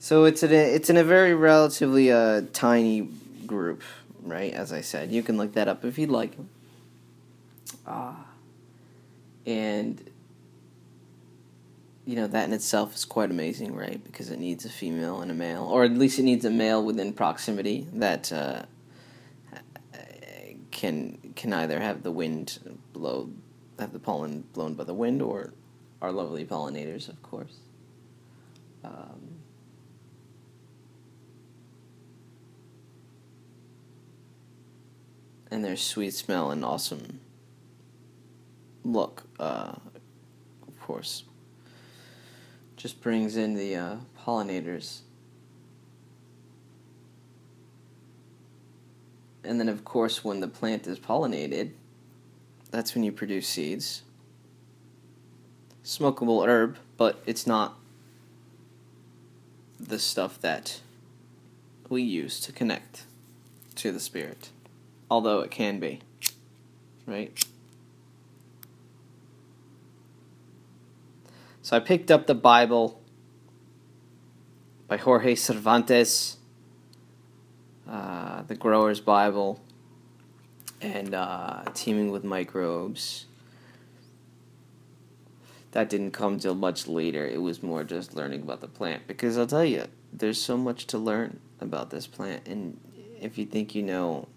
So 0.00 0.24
it's 0.24 0.42
in 0.42 0.50
a, 0.50 0.74
it's 0.74 0.90
in 0.90 0.96
a 0.96 1.04
very 1.04 1.34
relatively 1.34 2.10
uh, 2.10 2.42
tiny 2.52 3.08
group, 3.46 3.82
right? 4.22 4.52
As 4.52 4.72
I 4.72 4.80
said, 4.80 5.12
you 5.12 5.22
can 5.22 5.36
look 5.36 5.52
that 5.54 5.68
up 5.68 5.84
if 5.84 5.96
you'd 5.96 6.10
like. 6.10 6.32
Ah, 7.86 8.26
and 9.46 10.10
you 12.06 12.14
know 12.14 12.28
that 12.28 12.44
in 12.44 12.54
itself 12.54 12.94
is 12.94 13.04
quite 13.04 13.30
amazing, 13.30 13.74
right? 13.74 14.02
Because 14.02 14.30
it 14.30 14.38
needs 14.38 14.64
a 14.64 14.70
female 14.70 15.20
and 15.20 15.30
a 15.30 15.34
male, 15.34 15.64
or 15.64 15.84
at 15.84 15.90
least 15.92 16.18
it 16.18 16.22
needs 16.22 16.44
a 16.44 16.50
male 16.50 16.82
within 16.82 17.12
proximity 17.12 17.86
that 17.92 18.32
uh, 18.32 18.62
can 20.70 21.18
can 21.34 21.52
either 21.52 21.80
have 21.80 22.02
the 22.02 22.12
wind 22.12 22.58
blow, 22.92 23.30
have 23.78 23.92
the 23.92 23.98
pollen 23.98 24.44
blown 24.52 24.74
by 24.74 24.84
the 24.84 24.94
wind, 24.94 25.20
or 25.20 25.52
our 26.00 26.12
lovely 26.12 26.44
pollinators, 26.44 27.08
of 27.08 27.20
course. 27.22 27.56
Um, 28.84 29.40
and 35.50 35.64
their 35.64 35.76
sweet 35.76 36.14
smell 36.14 36.50
and 36.50 36.64
awesome 36.64 37.20
look, 38.84 39.24
uh, 39.40 39.72
of 40.68 40.80
course, 40.80 41.24
just 42.86 43.02
brings 43.02 43.36
in 43.36 43.54
the 43.54 43.74
uh, 43.74 43.96
pollinators. 44.24 45.00
And 49.42 49.58
then, 49.58 49.68
of 49.68 49.84
course, 49.84 50.22
when 50.22 50.38
the 50.38 50.46
plant 50.46 50.86
is 50.86 51.00
pollinated, 51.00 51.72
that's 52.70 52.94
when 52.94 53.02
you 53.02 53.10
produce 53.10 53.48
seeds. 53.48 54.02
Smokable 55.82 56.46
herb, 56.46 56.78
but 56.96 57.20
it's 57.26 57.44
not 57.44 57.76
the 59.80 59.98
stuff 59.98 60.40
that 60.42 60.80
we 61.88 62.02
use 62.02 62.38
to 62.38 62.52
connect 62.52 63.02
to 63.74 63.90
the 63.90 63.98
spirit. 63.98 64.50
Although 65.10 65.40
it 65.40 65.50
can 65.50 65.80
be. 65.80 66.02
Right? 67.04 67.36
So 71.66 71.76
I 71.76 71.80
picked 71.80 72.12
up 72.12 72.28
the 72.28 72.34
Bible 72.36 73.02
by 74.86 74.98
Jorge 74.98 75.34
Cervantes, 75.34 76.36
uh, 77.88 78.42
the 78.42 78.54
Grower's 78.54 79.00
Bible, 79.00 79.60
and 80.80 81.12
uh, 81.12 81.64
Teeming 81.74 82.12
with 82.12 82.22
Microbes. 82.22 83.26
That 85.72 85.88
didn't 85.88 86.12
come 86.12 86.38
till 86.38 86.54
much 86.54 86.86
later. 86.86 87.26
It 87.26 87.42
was 87.42 87.64
more 87.64 87.82
just 87.82 88.14
learning 88.14 88.42
about 88.42 88.60
the 88.60 88.68
plant. 88.68 89.08
Because 89.08 89.36
I'll 89.36 89.48
tell 89.48 89.64
you, 89.64 89.86
there's 90.12 90.40
so 90.40 90.56
much 90.56 90.86
to 90.86 90.98
learn 90.98 91.40
about 91.60 91.90
this 91.90 92.06
plant. 92.06 92.46
And 92.46 92.78
if 93.20 93.38
you 93.38 93.44
think 93.44 93.74
you 93.74 93.82
know 93.82 94.28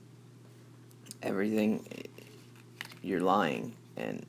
everything, 1.21 1.85
you're 3.03 3.21
lying. 3.21 3.75
And 3.95 4.25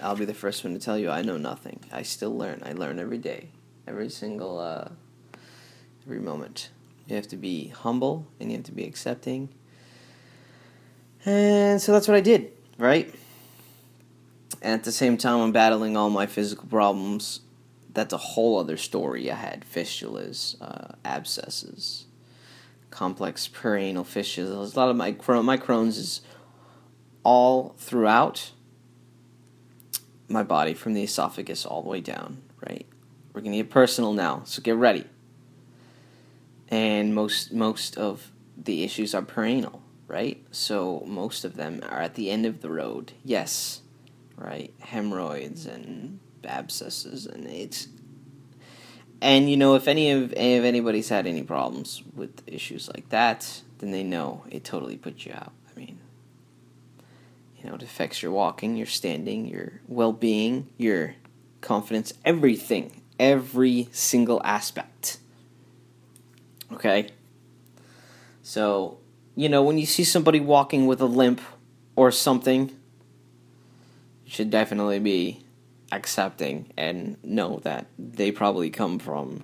I'll 0.00 0.16
be 0.16 0.24
the 0.24 0.34
first 0.34 0.64
one 0.64 0.74
to 0.74 0.80
tell 0.80 0.98
you 0.98 1.10
I 1.10 1.22
know 1.22 1.36
nothing. 1.36 1.80
I 1.92 2.02
still 2.02 2.36
learn. 2.36 2.62
I 2.64 2.72
learn 2.72 2.98
every 2.98 3.18
day, 3.18 3.48
every 3.86 4.08
single, 4.08 4.58
uh, 4.58 4.88
every 6.04 6.20
moment. 6.20 6.70
You 7.06 7.16
have 7.16 7.28
to 7.28 7.36
be 7.36 7.68
humble 7.68 8.26
and 8.40 8.50
you 8.50 8.56
have 8.56 8.66
to 8.66 8.72
be 8.72 8.84
accepting. 8.84 9.50
And 11.24 11.80
so 11.80 11.92
that's 11.92 12.08
what 12.08 12.16
I 12.16 12.20
did, 12.20 12.52
right? 12.78 13.14
And 14.62 14.72
at 14.72 14.84
the 14.84 14.92
same 14.92 15.16
time, 15.16 15.40
I'm 15.40 15.52
battling 15.52 15.96
all 15.96 16.10
my 16.10 16.26
physical 16.26 16.66
problems. 16.68 17.40
That's 17.92 18.12
a 18.12 18.18
whole 18.18 18.58
other 18.58 18.76
story. 18.76 19.30
I 19.30 19.36
had 19.36 19.64
fistulas, 19.64 20.56
uh, 20.60 20.94
abscesses, 21.04 22.06
complex 22.90 23.48
perianal 23.48 24.04
fistulas. 24.04 24.74
A 24.74 24.78
lot 24.78 24.88
of 24.88 24.96
my 24.96 25.12
my 25.42 25.56
Crohn's 25.56 25.98
is 25.98 26.20
all 27.22 27.74
throughout 27.78 28.52
my 30.28 30.42
body 30.42 30.74
from 30.74 30.94
the 30.94 31.02
esophagus 31.02 31.66
all 31.66 31.82
the 31.82 31.88
way 31.88 32.00
down, 32.00 32.42
right? 32.66 32.86
We're 33.32 33.40
going 33.40 33.52
to 33.52 33.58
get 33.58 33.70
personal 33.70 34.12
now, 34.12 34.42
so 34.44 34.62
get 34.62 34.76
ready. 34.76 35.04
And 36.68 37.14
most 37.14 37.52
most 37.52 37.98
of 37.98 38.32
the 38.56 38.82
issues 38.84 39.14
are 39.14 39.22
perianal, 39.22 39.80
right? 40.08 40.44
So 40.50 41.04
most 41.06 41.44
of 41.44 41.56
them 41.56 41.80
are 41.88 42.00
at 42.00 42.14
the 42.14 42.30
end 42.30 42.46
of 42.46 42.62
the 42.62 42.70
road. 42.70 43.12
Yes, 43.24 43.82
right? 44.36 44.72
Hemorrhoids 44.80 45.66
and 45.66 46.20
abscesses 46.44 47.26
and 47.26 47.46
it's 47.46 47.88
and 49.22 49.48
you 49.48 49.56
know 49.56 49.74
if 49.74 49.88
any 49.88 50.10
of 50.10 50.32
if 50.32 50.64
anybody's 50.64 51.08
had 51.08 51.26
any 51.26 51.42
problems 51.42 52.02
with 52.14 52.42
issues 52.46 52.88
like 52.88 53.08
that, 53.08 53.62
then 53.78 53.90
they 53.90 54.02
know 54.02 54.44
it 54.50 54.64
totally 54.64 54.96
puts 54.96 55.24
you 55.24 55.32
out. 55.32 55.52
You 57.64 57.70
know, 57.70 57.76
it 57.76 57.82
affects 57.82 58.22
your 58.22 58.30
walking, 58.30 58.76
your 58.76 58.86
standing, 58.86 59.46
your 59.46 59.80
well 59.88 60.12
being, 60.12 60.68
your 60.76 61.14
confidence, 61.62 62.12
everything, 62.22 63.00
every 63.18 63.88
single 63.90 64.42
aspect. 64.44 65.16
Okay? 66.70 67.08
So, 68.42 68.98
you 69.34 69.48
know, 69.48 69.62
when 69.62 69.78
you 69.78 69.86
see 69.86 70.04
somebody 70.04 70.40
walking 70.40 70.86
with 70.86 71.00
a 71.00 71.06
limp 71.06 71.40
or 71.96 72.10
something, 72.10 72.68
you 72.68 74.30
should 74.30 74.50
definitely 74.50 74.98
be 74.98 75.40
accepting 75.90 76.70
and 76.76 77.16
know 77.24 77.60
that 77.62 77.86
they 77.98 78.30
probably 78.30 78.68
come 78.68 78.98
from 78.98 79.42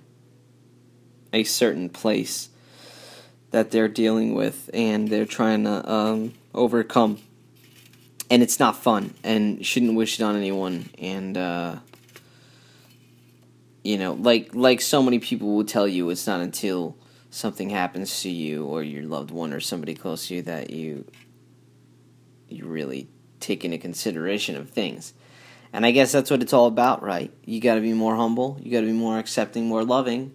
a 1.33 1.43
certain 1.43 1.89
place 1.89 2.49
that 3.49 3.71
they're 3.71 3.87
dealing 3.87 4.35
with 4.35 4.69
and 4.75 5.07
they're 5.07 5.25
trying 5.25 5.63
to 5.63 5.91
um, 5.91 6.33
overcome 6.53 7.17
and 8.31 8.41
it's 8.41 8.59
not 8.61 8.77
fun 8.77 9.13
and 9.25 9.63
shouldn't 9.63 9.93
wish 9.93 10.19
it 10.19 10.23
on 10.23 10.37
anyone 10.37 10.89
and 10.97 11.37
uh, 11.37 11.75
you 13.83 13.97
know 13.97 14.13
like 14.13 14.55
like 14.55 14.79
so 14.79 15.03
many 15.03 15.19
people 15.19 15.53
will 15.53 15.65
tell 15.65 15.87
you 15.87 16.09
it's 16.09 16.25
not 16.25 16.39
until 16.39 16.97
something 17.29 17.69
happens 17.69 18.21
to 18.21 18.29
you 18.29 18.65
or 18.65 18.81
your 18.81 19.03
loved 19.03 19.31
one 19.31 19.53
or 19.53 19.59
somebody 19.59 19.93
close 19.93 20.29
to 20.29 20.35
you 20.35 20.41
that 20.41 20.69
you 20.69 21.05
you 22.47 22.65
really 22.65 23.09
take 23.39 23.65
into 23.65 23.77
consideration 23.77 24.55
of 24.55 24.69
things. 24.69 25.13
And 25.73 25.85
i 25.85 25.91
guess 25.91 26.11
that's 26.11 26.31
what 26.31 26.41
it's 26.41 26.53
all 26.53 26.67
about 26.67 27.03
right? 27.03 27.31
You 27.45 27.59
got 27.59 27.75
to 27.75 27.81
be 27.81 27.93
more 27.93 28.15
humble 28.15 28.57
you 28.61 28.71
got 28.71 28.81
to 28.81 28.87
be 28.87 28.93
more 28.93 29.19
accepting 29.19 29.67
more 29.67 29.83
loving 29.83 30.33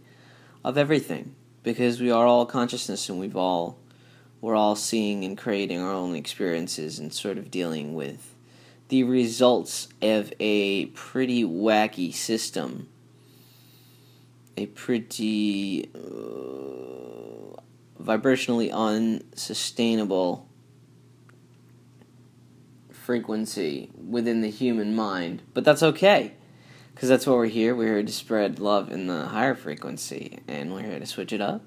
of 0.62 0.76
everything 0.76 1.34
because 1.62 2.00
we 2.00 2.10
are 2.10 2.26
all 2.26 2.44
consciousness 2.44 3.08
and 3.08 3.18
we've 3.18 3.36
all 3.36 3.78
we're 4.46 4.54
all 4.54 4.76
seeing 4.76 5.24
and 5.24 5.36
creating 5.36 5.80
our 5.80 5.90
own 5.90 6.14
experiences 6.14 7.00
and 7.00 7.12
sort 7.12 7.36
of 7.36 7.50
dealing 7.50 7.96
with 7.96 8.36
the 8.86 9.02
results 9.02 9.88
of 10.00 10.32
a 10.38 10.86
pretty 10.86 11.42
wacky 11.42 12.14
system. 12.14 12.88
A 14.56 14.66
pretty 14.66 15.90
uh, 15.92 17.58
vibrationally 18.00 18.70
unsustainable 18.72 20.48
frequency 22.88 23.90
within 23.96 24.42
the 24.42 24.50
human 24.50 24.94
mind. 24.94 25.42
But 25.54 25.64
that's 25.64 25.82
okay. 25.82 26.34
Because 26.94 27.08
that's 27.08 27.26
why 27.26 27.32
we're 27.32 27.46
here. 27.46 27.74
We're 27.74 27.94
here 27.94 28.04
to 28.04 28.12
spread 28.12 28.60
love 28.60 28.92
in 28.92 29.08
the 29.08 29.26
higher 29.26 29.56
frequency. 29.56 30.38
And 30.46 30.72
we're 30.72 30.82
here 30.82 31.00
to 31.00 31.06
switch 31.06 31.32
it 31.32 31.40
up. 31.40 31.62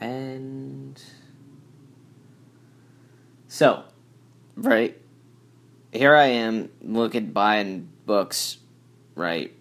And 0.00 1.02
so, 3.50 3.82
right, 4.54 4.96
here 5.92 6.14
I 6.14 6.26
am 6.26 6.70
looking 6.80 7.32
buying 7.32 7.88
books, 8.06 8.58
right? 9.16 9.52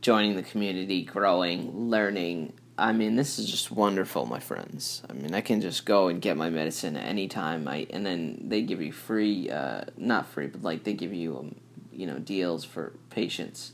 Joining 0.00 0.34
the 0.34 0.42
community, 0.42 1.04
growing, 1.04 1.90
learning. 1.90 2.54
I 2.78 2.94
mean, 2.94 3.14
this 3.14 3.38
is 3.38 3.44
just 3.44 3.70
wonderful, 3.70 4.24
my 4.24 4.40
friends. 4.40 5.02
I 5.10 5.12
mean, 5.12 5.34
I 5.34 5.42
can 5.42 5.60
just 5.60 5.84
go 5.84 6.08
and 6.08 6.18
get 6.18 6.38
my 6.38 6.48
medicine 6.48 6.96
anytime. 6.96 7.68
I 7.68 7.86
and 7.90 8.06
then 8.06 8.38
they 8.48 8.62
give 8.62 8.80
you 8.80 8.90
free, 8.90 9.50
uh, 9.50 9.82
not 9.98 10.28
free, 10.28 10.46
but 10.46 10.62
like 10.62 10.84
they 10.84 10.94
give 10.94 11.12
you, 11.12 11.36
um, 11.36 11.56
you 11.92 12.06
know, 12.06 12.18
deals 12.18 12.64
for 12.64 12.94
patients 13.10 13.72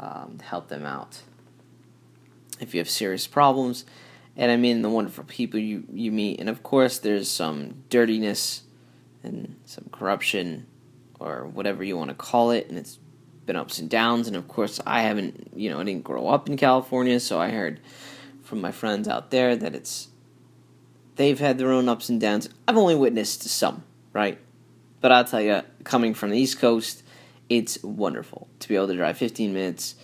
um, 0.00 0.36
to 0.38 0.44
help 0.46 0.68
them 0.68 0.86
out 0.86 1.20
if 2.60 2.72
you 2.72 2.80
have 2.80 2.88
serious 2.88 3.26
problems 3.26 3.84
and 4.36 4.50
I 4.50 4.56
mean 4.56 4.82
the 4.82 4.90
wonderful 4.90 5.24
people 5.24 5.58
you 5.58 5.84
you 5.92 6.12
meet, 6.12 6.40
and 6.40 6.48
of 6.48 6.62
course 6.62 6.98
there's 6.98 7.30
some 7.30 7.82
dirtiness 7.88 8.62
and 9.22 9.56
some 9.64 9.86
corruption 9.92 10.66
or 11.18 11.46
whatever 11.46 11.82
you 11.82 11.96
want 11.96 12.10
to 12.10 12.14
call 12.14 12.50
it, 12.50 12.68
and 12.68 12.78
it's 12.78 12.98
been 13.46 13.56
ups 13.56 13.78
and 13.78 13.88
downs, 13.88 14.26
and 14.28 14.36
of 14.36 14.48
course 14.48 14.80
I 14.86 15.02
haven't 15.02 15.52
you 15.54 15.70
know 15.70 15.80
I 15.80 15.84
didn't 15.84 16.04
grow 16.04 16.28
up 16.28 16.48
in 16.48 16.56
California, 16.56 17.20
so 17.20 17.40
I 17.40 17.50
heard 17.50 17.80
from 18.42 18.60
my 18.60 18.72
friends 18.72 19.08
out 19.08 19.30
there 19.30 19.56
that 19.56 19.74
it's 19.74 20.08
they've 21.16 21.38
had 21.38 21.58
their 21.58 21.72
own 21.72 21.88
ups 21.88 22.08
and 22.08 22.20
downs. 22.20 22.48
I've 22.68 22.76
only 22.76 22.94
witnessed 22.94 23.42
some, 23.42 23.82
right? 24.12 24.38
But 25.00 25.12
I'll 25.12 25.24
tell 25.24 25.40
you, 25.40 25.62
coming 25.84 26.14
from 26.14 26.30
the 26.30 26.38
East 26.38 26.58
Coast, 26.58 27.02
it's 27.48 27.82
wonderful 27.82 28.48
to 28.60 28.68
be 28.68 28.76
able 28.76 28.88
to 28.88 28.96
drive 28.96 29.18
15 29.18 29.52
minutes 29.52 29.94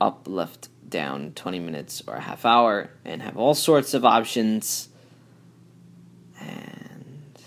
up, 0.00 0.26
left, 0.26 0.68
down 0.92 1.32
20 1.32 1.58
minutes 1.58 2.02
or 2.06 2.14
a 2.14 2.20
half 2.20 2.44
hour 2.44 2.90
and 3.04 3.22
have 3.22 3.36
all 3.36 3.54
sorts 3.54 3.94
of 3.94 4.04
options 4.04 4.88
and 6.38 7.38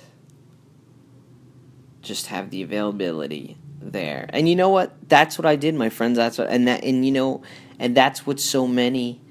just 2.01 2.27
have 2.27 2.49
the 2.49 2.61
availability 2.61 3.57
there. 3.79 4.29
And 4.33 4.49
you 4.49 4.55
know 4.55 4.69
what? 4.69 4.93
That's 5.07 5.37
what 5.37 5.45
I 5.45 5.55
did, 5.55 5.75
my 5.75 5.89
friends. 5.89 6.17
That's 6.17 6.37
what 6.37 6.49
and 6.49 6.67
that 6.67 6.83
and 6.83 7.05
you 7.05 7.11
know 7.11 7.43
and 7.79 7.95
that's 7.95 8.25
what 8.25 8.39
so 8.39 8.67
many 8.67 9.21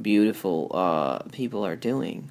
beautiful 0.00 0.70
uh, 0.72 1.18
people 1.32 1.64
are 1.66 1.76
doing, 1.76 2.30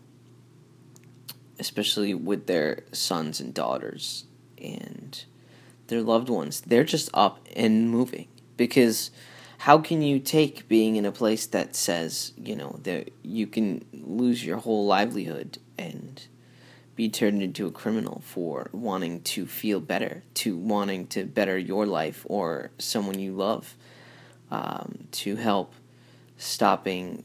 especially 1.59 2.13
with 2.13 2.47
their 2.47 2.83
sons 2.91 3.39
and 3.39 3.53
daughters 3.53 4.25
and 4.57 5.25
their 5.87 6.01
loved 6.01 6.29
ones. 6.29 6.61
They're 6.61 6.83
just 6.83 7.09
up 7.13 7.45
and 7.55 7.89
moving 7.89 8.27
because 8.57 9.11
how 9.59 9.77
can 9.77 10.01
you 10.01 10.19
take 10.19 10.67
being 10.67 10.95
in 10.95 11.05
a 11.05 11.11
place 11.11 11.45
that 11.47 11.75
says 11.75 12.33
you 12.37 12.55
know 12.55 12.79
that 12.83 13.11
you 13.23 13.45
can 13.45 13.85
lose 13.93 14.45
your 14.45 14.57
whole 14.57 14.85
livelihood 14.85 15.57
and 15.77 16.27
be 16.99 17.07
turned 17.07 17.41
into 17.41 17.65
a 17.65 17.71
criminal 17.71 18.21
for 18.25 18.69
wanting 18.73 19.21
to 19.21 19.45
feel 19.45 19.79
better, 19.79 20.21
to 20.33 20.57
wanting 20.57 21.07
to 21.07 21.23
better 21.23 21.57
your 21.57 21.85
life 21.85 22.25
or 22.27 22.71
someone 22.77 23.17
you 23.17 23.31
love, 23.31 23.77
um, 24.51 25.07
to 25.09 25.37
help 25.37 25.73
stopping 26.35 27.23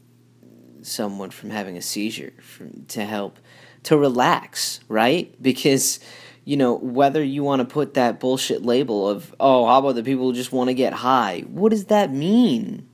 someone 0.81 1.29
from 1.29 1.49
having 1.49 1.75
a 1.75 1.81
seizure, 1.81 2.31
from, 2.39 2.85
to 2.87 3.03
help 3.03 3.37
to 3.83 3.97
relax, 3.97 4.79
right? 4.87 5.35
Because 5.41 5.99
you 6.45 6.55
know, 6.55 6.75
whether 6.75 7.23
you 7.23 7.43
want 7.43 7.59
to 7.59 7.65
put 7.65 7.95
that 7.95 8.19
bullshit 8.19 8.63
label 8.63 9.09
of, 9.09 9.35
oh, 9.39 9.65
how 9.65 9.79
about 9.79 9.95
the 9.95 10.03
people 10.03 10.25
who 10.25 10.33
just 10.33 10.51
want 10.51 10.69
to 10.69 10.75
get 10.75 10.93
high? 10.93 11.43
What 11.47 11.69
does 11.69 11.85
that 11.85 12.13
mean? 12.13 12.87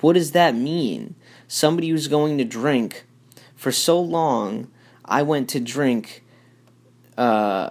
What 0.00 0.14
does 0.14 0.32
that 0.32 0.56
mean? 0.56 1.14
Somebody 1.46 1.88
who's 1.88 2.08
going 2.08 2.38
to 2.38 2.44
drink 2.44 3.06
for 3.54 3.70
so 3.70 4.00
long, 4.00 4.68
I 5.04 5.22
went 5.22 5.48
to 5.50 5.60
drink, 5.60 6.24
uh, 7.16 7.70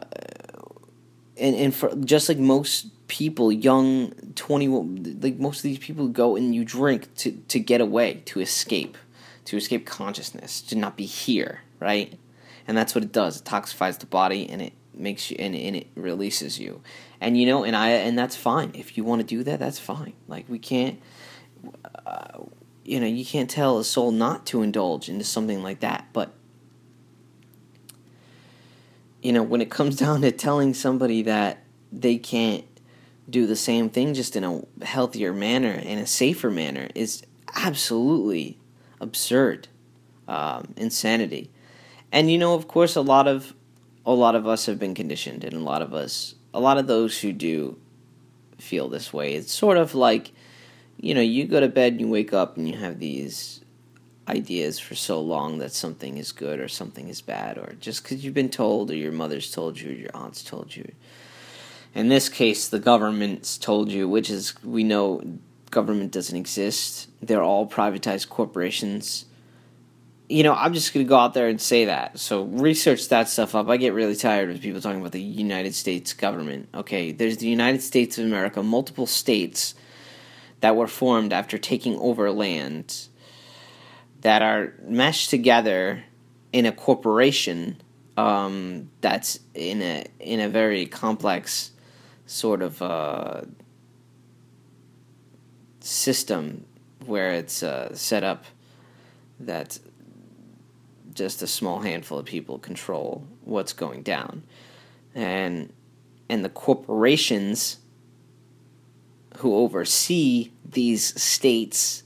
and, 1.37 1.55
and 1.55 1.75
for 1.75 1.93
just 1.97 2.29
like 2.29 2.39
most 2.39 2.87
people, 3.09 3.51
young 3.51 4.11
20, 4.35 4.67
like 5.19 5.39
most 5.39 5.57
of 5.57 5.63
these 5.63 5.77
people 5.77 6.07
go 6.07 6.37
and 6.37 6.55
you 6.55 6.63
drink 6.63 7.13
to, 7.15 7.31
to 7.49 7.59
get 7.59 7.81
away, 7.81 8.21
to 8.25 8.39
escape, 8.39 8.97
to 9.43 9.57
escape 9.57 9.85
consciousness, 9.85 10.61
to 10.61 10.75
not 10.75 10.95
be 10.95 11.05
here, 11.05 11.61
right? 11.81 12.17
And 12.65 12.77
that's 12.77 12.95
what 12.95 13.03
it 13.03 13.11
does. 13.11 13.41
It 13.41 13.43
toxifies 13.43 13.99
the 13.99 14.05
body 14.05 14.49
and 14.49 14.61
it 14.61 14.73
makes 14.99 15.31
you 15.31 15.38
and, 15.39 15.55
and 15.55 15.75
it 15.75 15.88
releases 15.95 16.60
you. 16.60 16.81
And 17.19 17.39
you 17.39 17.45
know 17.45 17.63
and 17.63 17.75
i 17.75 17.89
and 17.89 18.17
that's 18.17 18.36
fine. 18.36 18.71
If 18.73 18.97
you 18.97 19.03
want 19.03 19.21
to 19.21 19.27
do 19.27 19.43
that 19.43 19.60
that's 19.60 19.79
fine. 19.79 20.13
Like 20.27 20.45
we 20.47 20.60
can't 20.60 20.99
uh, 22.05 22.43
you 22.83 22.99
know 22.99 23.07
you 23.07 23.25
can't 23.25 23.49
tell 23.49 23.79
a 23.79 23.83
soul 23.83 24.12
not 24.12 24.45
to 24.47 24.62
indulge 24.62 25.10
into 25.10 25.23
something 25.23 25.63
like 25.63 25.81
that. 25.81 26.07
But 26.13 26.33
you 29.21 29.33
know 29.33 29.43
when 29.43 29.62
it 29.62 29.69
comes 29.69 29.95
down 30.05 30.21
to 30.21 30.31
telling 30.31 30.73
somebody 30.73 31.21
that 31.23 31.63
they 31.91 32.17
can't 32.17 32.65
do 33.29 33.45
the 33.45 33.55
same 33.55 33.89
thing 33.89 34.13
just 34.13 34.36
in 34.36 34.43
a 34.43 34.62
healthier 34.86 35.33
manner 35.33 35.71
in 35.71 35.97
a 35.97 36.07
safer 36.07 36.49
manner 36.49 36.88
is 36.95 37.23
absolutely 37.55 38.57
absurd 39.01 39.67
um, 40.27 40.73
insanity. 40.77 41.51
And 42.12 42.31
you 42.31 42.38
know 42.38 42.53
of 42.53 42.67
course 42.67 42.95
a 42.95 43.01
lot 43.01 43.27
of 43.27 43.53
a 44.08 44.13
lot 44.13 44.36
of 44.36 44.48
us 44.48 44.65
have 44.65 44.80
been 44.80 44.96
conditioned, 44.96 45.43
and 45.43 45.54
a 45.54 45.60
lot 45.60 45.82
of 45.82 45.93
us, 45.93 46.34
a 46.54 46.62
lot 46.62 46.78
of 46.78 46.88
those 46.88 47.20
who 47.20 47.34
do 47.34 47.78
feel 48.58 48.88
this 48.88 49.12
way, 49.12 49.34
it's 49.34 49.52
sort 49.52 49.78
of 49.78 49.93
like, 49.93 50.32
you 50.96 51.13
know, 51.13 51.22
you 51.22 51.46
go 51.46 51.60
to 51.60 51.67
bed 51.67 51.91
and 51.91 52.02
you 52.02 52.08
wake 52.08 52.34
up 52.34 52.56
and 52.56 52.67
you 52.70 52.78
have 52.78 53.00
these 53.00 53.60
ideas 54.30 54.80
for 54.80 54.96
so 54.96 55.20
long 55.20 55.58
that 55.58 55.74
something 55.74 56.17
is 56.17 56.32
good 56.32 56.60
or 56.60 56.70
something 56.70 57.10
is 57.10 57.22
bad, 57.22 57.58
or 57.58 57.74
just 57.82 58.02
because 58.02 58.24
you've 58.24 58.34
been 58.34 58.50
told, 58.50 58.89
or 58.89 58.96
your 58.96 59.12
mother's 59.12 59.52
told 59.52 59.80
you, 59.80 59.89
or 59.89 59.93
your 59.93 60.15
aunt's 60.15 60.41
told 60.41 60.74
you. 60.74 60.89
In 61.93 62.08
this 62.08 62.30
case, 62.30 62.70
the 62.70 62.80
government's 62.80 63.58
told 63.58 63.91
you, 63.91 64.08
which 64.08 64.30
is, 64.30 64.54
we 64.63 64.86
know 64.86 65.22
government 65.70 66.13
doesn't 66.13 66.38
exist. 66.38 67.10
They're 67.22 67.43
all 67.43 67.67
privatized 67.67 68.30
corporations 68.30 69.26
you 70.29 70.43
know, 70.43 70.53
I'm 70.53 70.73
just 70.73 70.93
going 70.93 71.05
to 71.05 71.09
go 71.09 71.15
out 71.15 71.33
there 71.33 71.47
and 71.47 71.59
say 71.59 71.85
that. 71.85 72.19
So 72.19 72.43
research 72.43 73.07
that 73.09 73.29
stuff 73.29 73.55
up. 73.55 73.69
I 73.69 73.77
get 73.77 73.93
really 73.93 74.15
tired 74.15 74.49
of 74.49 74.59
people 74.61 74.81
talking 74.81 74.99
about 74.99 75.13
the 75.13 75.21
United 75.21 75.73
States 75.73 76.13
government. 76.13 76.67
Okay, 76.73 77.11
there's 77.11 77.37
the 77.37 77.47
United 77.47 77.81
States 77.81 78.17
of 78.17 78.25
America, 78.25 78.61
multiple 78.61 79.05
states 79.05 79.73
that 80.59 80.75
were 80.75 80.87
formed 80.87 81.31
after 81.31 81.57
taking 81.57 81.97
over 81.99 82.29
land 82.31 83.07
that 84.21 84.41
are 84.41 84.73
meshed 84.81 85.29
together 85.29 86.03
in 86.51 86.65
a 86.65 86.71
corporation 86.71 87.79
um, 88.17 88.89
that's 88.99 89.39
in 89.53 89.81
a 89.81 90.05
in 90.19 90.39
a 90.39 90.49
very 90.49 90.87
complex 90.87 91.71
sort 92.25 92.61
of 92.61 92.81
uh, 92.81 93.41
system 95.79 96.65
where 97.05 97.31
it's 97.31 97.63
uh, 97.63 97.93
set 97.95 98.23
up 98.23 98.45
that 99.39 99.79
just 101.17 101.41
a 101.41 101.47
small 101.47 101.80
handful 101.80 102.19
of 102.19 102.25
people 102.25 102.60
control 102.60 103.27
what's 103.43 103.73
going 103.73 104.03
down. 104.03 104.43
And 105.15 105.73
and 106.30 106.45
the 106.45 106.49
corporations 106.49 107.80
who 109.38 109.56
oversee 109.56 110.51
these 110.63 111.19
states 111.21 112.03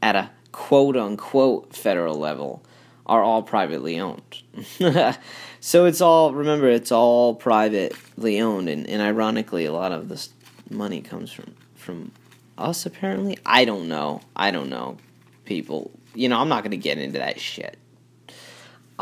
at 0.00 0.16
a 0.16 0.30
quote 0.52 0.96
unquote 0.96 1.74
federal 1.74 2.16
level 2.16 2.62
are 3.06 3.22
all 3.22 3.42
privately 3.42 3.98
owned. 3.98 4.42
so 5.60 5.84
it's 5.84 6.00
all 6.00 6.32
remember 6.32 6.68
it's 6.68 6.92
all 6.92 7.34
privately 7.34 8.40
owned 8.40 8.68
and, 8.68 8.88
and 8.88 9.02
ironically 9.02 9.64
a 9.64 9.72
lot 9.72 9.92
of 9.92 10.08
this 10.08 10.30
money 10.70 11.00
comes 11.00 11.32
from 11.32 11.54
from 11.74 12.12
us 12.56 12.86
apparently. 12.86 13.38
I 13.44 13.64
don't 13.64 13.88
know. 13.88 14.20
I 14.36 14.52
don't 14.52 14.70
know. 14.70 14.98
People 15.44 15.90
you 16.14 16.28
know, 16.28 16.38
I'm 16.38 16.48
not 16.48 16.62
gonna 16.62 16.76
get 16.76 16.98
into 16.98 17.18
that 17.18 17.40
shit. 17.40 17.76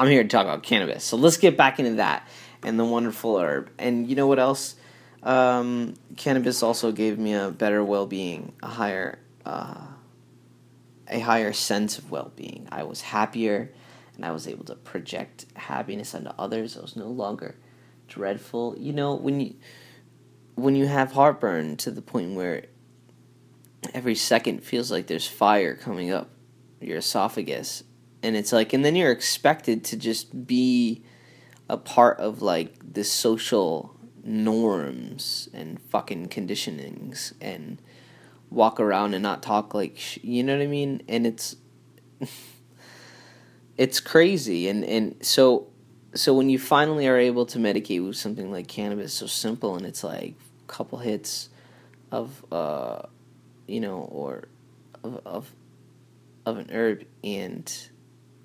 I'm 0.00 0.08
here 0.08 0.22
to 0.22 0.28
talk 0.30 0.46
about 0.46 0.62
cannabis. 0.62 1.04
So 1.04 1.18
let's 1.18 1.36
get 1.36 1.58
back 1.58 1.78
into 1.78 1.96
that 1.96 2.26
and 2.62 2.78
the 2.78 2.86
wonderful 2.86 3.36
herb. 3.36 3.70
And 3.78 4.08
you 4.08 4.16
know 4.16 4.26
what 4.26 4.38
else? 4.38 4.76
Um, 5.22 5.92
cannabis 6.16 6.62
also 6.62 6.90
gave 6.90 7.18
me 7.18 7.34
a 7.34 7.50
better 7.50 7.84
well-being, 7.84 8.54
a 8.62 8.66
higher, 8.66 9.18
uh, 9.44 9.88
a 11.06 11.20
higher 11.20 11.52
sense 11.52 11.98
of 11.98 12.10
well-being. 12.10 12.66
I 12.72 12.84
was 12.84 13.02
happier, 13.02 13.74
and 14.16 14.24
I 14.24 14.30
was 14.30 14.48
able 14.48 14.64
to 14.64 14.74
project 14.74 15.44
happiness 15.54 16.14
onto 16.14 16.30
others. 16.38 16.78
I 16.78 16.80
was 16.80 16.96
no 16.96 17.08
longer 17.08 17.56
dreadful. 18.08 18.76
You 18.78 18.94
know 18.94 19.14
when 19.16 19.38
you 19.38 19.56
when 20.54 20.76
you 20.76 20.86
have 20.86 21.12
heartburn 21.12 21.76
to 21.76 21.90
the 21.90 22.00
point 22.00 22.34
where 22.34 22.64
every 23.92 24.14
second 24.14 24.64
feels 24.64 24.90
like 24.90 25.08
there's 25.08 25.28
fire 25.28 25.74
coming 25.74 26.10
up 26.10 26.30
your 26.80 26.96
esophagus 26.96 27.82
and 28.22 28.36
it's 28.36 28.52
like 28.52 28.72
and 28.72 28.84
then 28.84 28.96
you're 28.96 29.12
expected 29.12 29.84
to 29.84 29.96
just 29.96 30.46
be 30.46 31.02
a 31.68 31.76
part 31.76 32.18
of 32.18 32.42
like 32.42 32.92
the 32.92 33.04
social 33.04 33.94
norms 34.24 35.48
and 35.52 35.80
fucking 35.80 36.28
conditionings 36.28 37.32
and 37.40 37.80
walk 38.50 38.80
around 38.80 39.14
and 39.14 39.22
not 39.22 39.42
talk 39.42 39.74
like 39.74 39.96
sh- 39.96 40.18
you 40.22 40.42
know 40.42 40.56
what 40.56 40.62
I 40.62 40.66
mean? 40.66 41.02
And 41.08 41.26
it's 41.26 41.56
it's 43.76 44.00
crazy. 44.00 44.68
And 44.68 44.84
and 44.84 45.24
so 45.24 45.68
so 46.14 46.34
when 46.34 46.50
you 46.50 46.58
finally 46.58 47.06
are 47.06 47.16
able 47.16 47.46
to 47.46 47.58
medicate 47.58 48.04
with 48.04 48.16
something 48.16 48.50
like 48.50 48.66
cannabis 48.66 49.14
so 49.14 49.26
simple 49.26 49.76
and 49.76 49.86
it's 49.86 50.02
like 50.02 50.34
a 50.64 50.72
couple 50.72 50.98
hits 50.98 51.48
of 52.10 52.44
uh 52.50 53.02
you 53.68 53.80
know 53.80 53.98
or 54.10 54.48
of 55.04 55.20
of, 55.24 55.54
of 56.44 56.58
an 56.58 56.68
herb 56.72 57.04
and 57.22 57.90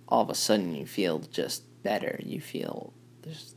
all 0.07 0.21
of 0.21 0.29
a 0.29 0.35
sudden 0.35 0.75
you 0.75 0.85
feel 0.85 1.19
just 1.19 1.63
better. 1.83 2.19
You 2.23 2.41
feel 2.41 2.93
there's 3.21 3.55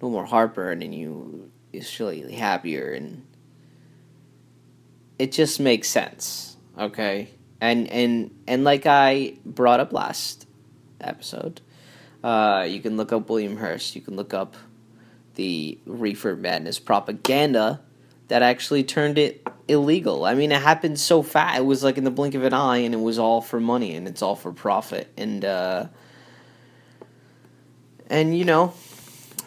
no 0.00 0.10
more 0.10 0.24
heartburn, 0.26 0.82
and 0.82 0.94
you 0.94 1.50
feel 1.72 2.10
really 2.10 2.34
happier, 2.34 2.92
and 2.92 3.26
it 5.18 5.32
just 5.32 5.60
makes 5.60 5.88
sense. 5.88 6.56
Okay, 6.78 7.30
and 7.60 7.88
and 7.88 8.30
and 8.46 8.64
like 8.64 8.86
I 8.86 9.34
brought 9.44 9.80
up 9.80 9.92
last 9.92 10.46
episode. 11.00 11.60
Uh, 12.22 12.66
you 12.68 12.80
can 12.80 12.96
look 12.96 13.12
up 13.12 13.28
William 13.28 13.56
Hearst. 13.56 13.96
You 13.96 14.00
can 14.00 14.14
look 14.14 14.32
up 14.32 14.56
the 15.34 15.78
reefer 15.86 16.36
madness 16.36 16.78
propaganda 16.78 17.80
that 18.28 18.42
actually 18.42 18.84
turned 18.84 19.18
it 19.18 19.46
illegal. 19.72 20.24
I 20.24 20.34
mean, 20.34 20.52
it 20.52 20.62
happened 20.62 21.00
so 21.00 21.22
fast. 21.22 21.58
It 21.58 21.64
was 21.64 21.82
like 21.82 21.98
in 21.98 22.04
the 22.04 22.10
blink 22.10 22.34
of 22.34 22.44
an 22.44 22.54
eye, 22.54 22.78
and 22.78 22.94
it 22.94 23.00
was 23.00 23.18
all 23.18 23.40
for 23.40 23.58
money 23.58 23.94
and 23.94 24.06
it's 24.06 24.22
all 24.22 24.36
for 24.36 24.52
profit. 24.52 25.12
And 25.16 25.44
uh, 25.44 25.86
and 28.08 28.36
you 28.36 28.44
know, 28.44 28.74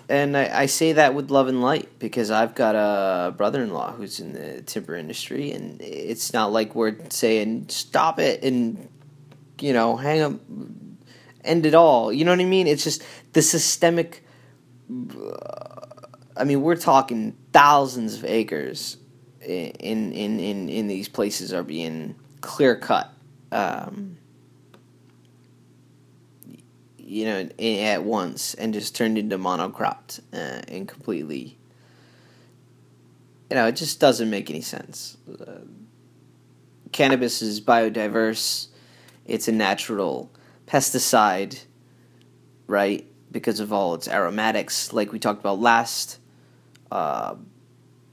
and 0.09 0.35
I, 0.35 0.61
I 0.61 0.65
say 0.65 0.93
that 0.93 1.13
with 1.13 1.31
love 1.31 1.47
and 1.47 1.61
light 1.61 1.99
because 1.99 2.31
I've 2.31 2.55
got 2.55 2.75
a 2.75 3.31
brother-in-law 3.31 3.93
who's 3.93 4.19
in 4.19 4.33
the 4.33 4.61
timber 4.63 4.95
industry, 4.95 5.51
and 5.51 5.81
it's 5.81 6.33
not 6.33 6.51
like 6.51 6.75
we're 6.75 6.97
saying 7.09 7.69
stop 7.69 8.19
it 8.19 8.43
and 8.43 8.89
you 9.59 9.71
know 9.71 9.95
hang 9.95 10.21
up, 10.21 10.33
end 11.43 11.65
it 11.65 11.75
all. 11.75 12.11
You 12.11 12.25
know 12.25 12.31
what 12.31 12.41
I 12.41 12.45
mean? 12.45 12.67
It's 12.67 12.83
just 12.83 13.03
the 13.33 13.41
systemic. 13.41 14.23
I 16.37 16.43
mean, 16.43 16.61
we're 16.61 16.75
talking 16.75 17.35
thousands 17.53 18.15
of 18.15 18.25
acres 18.25 18.97
in 19.45 20.11
in 20.11 20.39
in 20.39 20.69
in 20.69 20.87
these 20.87 21.07
places 21.07 21.53
are 21.53 21.63
being 21.63 22.15
clear 22.41 22.75
cut. 22.75 23.11
Um, 23.51 24.17
you 26.97 27.25
know, 27.25 27.47
at 27.59 28.03
once 28.03 28.55
and 28.55 28.73
just 28.73 28.95
turned 28.95 29.17
into 29.17 29.37
monocropped 29.37 30.19
uh, 30.33 30.61
and 30.67 30.87
completely. 30.87 31.57
You 33.49 33.57
know, 33.57 33.67
it 33.67 33.75
just 33.75 33.99
doesn't 33.99 34.29
make 34.29 34.49
any 34.49 34.61
sense. 34.61 35.15
Uh, 35.29 35.59
cannabis 36.91 37.43
is 37.43 37.61
biodiverse. 37.61 38.69
It's 39.25 39.47
a 39.47 39.51
natural 39.51 40.31
pesticide, 40.65 41.63
right? 42.65 43.05
Because 43.31 43.59
of 43.59 43.71
all 43.71 43.93
its 43.93 44.07
aromatics, 44.07 44.91
like 44.91 45.11
we 45.11 45.19
talked 45.19 45.39
about 45.39 45.59
last 45.59 46.19
uh, 46.91 47.35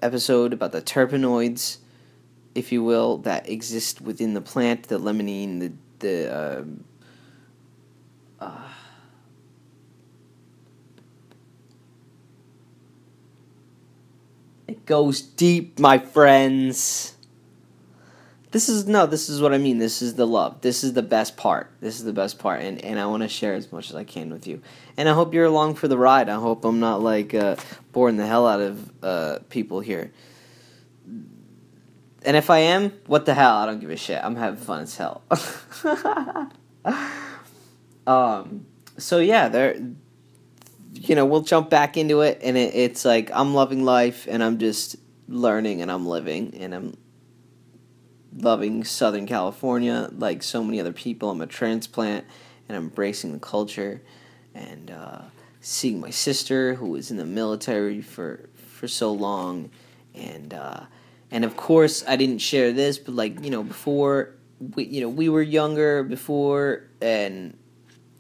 episode 0.03 0.53
about 0.53 0.73
the 0.73 0.83
terpenoids, 0.83 1.79
if 2.55 2.73
you 2.73 2.83
will, 2.83 3.19
that 3.19 3.49
exist 3.49 4.01
within 4.01 4.35
the 4.35 4.41
plant, 4.41 4.85
the 4.85 4.99
limonene, 4.99 5.61
the 5.61 5.73
the 6.01 6.59
um, 6.61 6.85
uh, 8.41 8.69
it 14.69 14.85
goes 14.87 15.23
deep, 15.23 15.79
my 15.79 15.99
friends. 15.99 17.15
This 18.53 18.69
is 18.69 18.87
no, 18.87 19.07
this 19.07 19.31
is 19.31 19.41
what 19.41 19.55
I 19.55 19.59
mean. 19.59 19.79
This 19.79 20.03
is 20.03 20.15
the 20.15 20.27
love. 20.27 20.61
This 20.61 20.85
is 20.85 20.93
the 20.93 21.03
best 21.03 21.39
part. 21.39 21.71
This 21.81 21.99
is 21.99 22.05
the 22.05 22.13
best 22.13 22.39
part, 22.39 22.61
and 22.61 22.85
and 22.85 23.01
I 23.01 23.07
want 23.07 23.23
to 23.23 23.29
share 23.29 23.55
as 23.55 23.73
much 23.73 23.89
as 23.89 23.97
I 23.97 24.05
can 24.05 24.31
with 24.31 24.47
you. 24.47 24.61
And 24.99 25.09
I 25.09 25.15
hope 25.15 25.33
you're 25.33 25.47
along 25.47 25.77
for 25.77 25.89
the 25.89 25.97
ride. 25.97 26.29
I 26.29 26.35
hope 26.35 26.67
I'm 26.67 26.79
not 26.79 27.01
like 27.01 27.33
uh, 27.33 27.57
boring 27.93 28.19
the 28.19 28.27
hell 28.27 28.47
out 28.47 28.61
of 28.61 28.93
uh, 29.03 29.39
people 29.49 29.81
here. 29.81 30.13
And 32.25 32.37
if 32.37 32.51
I 32.51 32.59
am, 32.59 32.93
what 33.07 33.25
the 33.25 33.33
hell? 33.33 33.57
I 33.57 33.65
don't 33.65 33.81
give 33.81 33.91
a 33.91 33.97
shit. 33.97 34.23
I'm 34.23 34.37
having 34.37 34.61
fun 34.61 34.83
as 34.83 34.97
hell. 34.99 35.23
um. 38.07 38.67
So 38.99 39.19
yeah, 39.19 39.49
there. 39.49 39.81
You 40.93 41.15
know, 41.15 41.25
we'll 41.25 41.41
jump 41.41 41.71
back 41.71 41.97
into 41.97 42.21
it, 42.21 42.41
and 42.43 42.59
it, 42.59 42.75
it's 42.75 43.07
like 43.07 43.31
I'm 43.33 43.55
loving 43.55 43.83
life, 43.83 44.27
and 44.29 44.45
I'm 44.45 44.59
just 44.59 44.97
learning, 45.27 45.81
and 45.81 45.91
I'm 45.91 46.07
living, 46.07 46.55
and 46.59 46.75
I'm 46.75 46.99
loving 48.37 48.85
Southern 48.85 49.27
California 49.27 50.09
like 50.17 50.43
so 50.43 50.65
many 50.65 50.81
other 50.81 50.93
people. 50.93 51.31
I'm 51.31 51.41
a 51.41 51.47
transplant 51.47 52.25
and 52.69 52.77
I'm 52.77 52.85
embracing 52.85 53.33
the 53.33 53.39
culture 53.39 54.03
and 54.55 54.91
uh, 54.91 55.23
seeing 55.61 56.01
my 56.01 56.11
sister 56.11 56.75
who 56.75 56.91
was 56.91 57.11
in 57.11 57.17
the 57.17 57.27
military 57.27 58.01
for 58.01 58.49
for 58.55 58.89
so 58.89 59.13
long 59.13 59.71
and 60.15 60.53
uh, 60.55 60.81
and 61.31 61.45
of 61.45 61.57
course 61.57 62.05
I 62.07 62.17
didn't 62.17 62.39
share 62.39 62.73
this 62.73 62.99
but 62.99 63.15
like 63.15 63.45
you 63.45 63.51
know 63.51 63.63
before 63.63 64.35
we 64.75 64.85
you 64.85 65.01
know 65.01 65.09
we 65.09 65.29
were 65.29 65.43
younger 65.43 66.03
before 66.03 66.85
and 67.01 67.57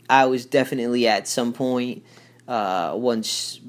I 0.08 0.26
was 0.26 0.46
definitely 0.46 1.08
at 1.08 1.26
some 1.26 1.52
point 1.52 2.04
uh, 2.46 2.92
once 2.94 3.60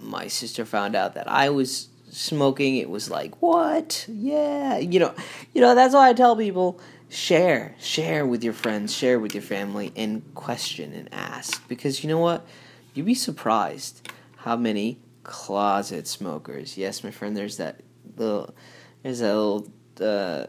my 0.00 0.26
sister 0.26 0.64
found 0.64 0.96
out 0.96 1.14
that 1.14 1.30
I 1.30 1.50
was 1.50 1.89
smoking, 2.10 2.76
it 2.76 2.90
was 2.90 3.10
like, 3.10 3.40
what? 3.40 4.06
Yeah, 4.08 4.78
you 4.78 5.00
know, 5.00 5.14
you 5.54 5.60
know. 5.60 5.74
That's 5.74 5.94
why 5.94 6.08
I 6.08 6.12
tell 6.12 6.36
people 6.36 6.80
share, 7.08 7.74
share 7.78 8.26
with 8.26 8.44
your 8.44 8.52
friends, 8.52 8.94
share 8.94 9.18
with 9.18 9.34
your 9.34 9.42
family, 9.42 9.92
and 9.96 10.34
question 10.34 10.92
and 10.92 11.08
ask 11.12 11.66
because 11.68 12.02
you 12.02 12.08
know 12.08 12.18
what? 12.18 12.46
You'd 12.94 13.06
be 13.06 13.14
surprised 13.14 14.08
how 14.36 14.56
many 14.56 14.98
closet 15.22 16.06
smokers. 16.06 16.76
Yes, 16.76 17.04
my 17.04 17.10
friend. 17.10 17.36
There's 17.36 17.56
that 17.58 17.80
little. 18.16 18.54
There's 19.02 19.20
that 19.20 19.34
little. 19.34 19.68
Uh, 20.00 20.46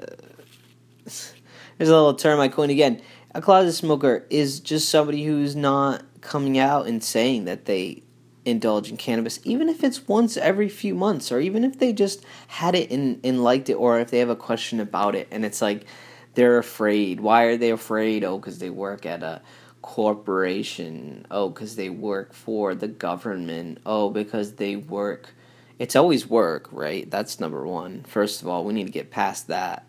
there's 1.04 1.90
a 1.90 1.96
little 1.96 2.14
term 2.14 2.40
I 2.40 2.48
coined 2.48 2.72
again. 2.72 3.02
A 3.34 3.42
closet 3.42 3.74
smoker 3.74 4.26
is 4.30 4.60
just 4.60 4.90
somebody 4.90 5.24
who's 5.24 5.56
not 5.56 6.04
coming 6.22 6.58
out 6.58 6.88
and 6.88 7.04
saying 7.04 7.46
that 7.46 7.66
they 7.66 8.04
indulge 8.46 8.90
in 8.90 8.98
cannabis, 8.98 9.40
even 9.44 9.70
if 9.70 9.84
it's 9.84 10.08
once 10.08 10.38
every 10.38 10.70
few 10.70 10.96
months, 10.96 11.32
or 11.32 11.40
even 11.40 11.64
if 11.64 11.80
they 11.80 11.94
just 11.94 12.24
had 12.48 12.76
it 12.76 12.90
and, 12.92 13.20
and 13.24 13.44
liked 13.44 13.70
it, 13.70 13.76
or 13.76 14.00
if 14.00 14.10
they 14.10 14.20
have 14.20 14.30
a 14.30 14.36
question 14.36 14.80
about 14.80 15.16
it, 15.16 15.28
and 15.32 15.46
it's 15.46 15.62
like 15.62 15.86
they're 16.34 16.58
afraid. 16.58 17.20
Why 17.20 17.44
are 17.44 17.58
they 17.58 17.72
afraid? 17.72 18.24
Oh, 18.24 18.38
because 18.38 18.60
they 18.60 18.70
work 18.70 19.06
at 19.06 19.24
a 19.24 19.42
corporation. 19.82 21.26
Oh, 21.30 21.50
because 21.50 21.76
they 21.76 21.90
work 21.90 22.34
for 22.34 22.76
the 22.76 22.88
government. 22.88 23.80
Oh, 23.86 24.10
because 24.10 24.56
they 24.56 24.76
work. 24.76 25.34
It's 25.80 25.96
always 25.96 26.28
work, 26.28 26.68
right? 26.72 27.10
That's 27.10 27.40
number 27.40 27.66
one. 27.66 28.04
First 28.04 28.42
of 28.42 28.48
all, 28.48 28.64
we 28.64 28.74
need 28.74 28.86
to 28.86 28.92
get 28.92 29.12
past 29.12 29.48
that. 29.48 29.86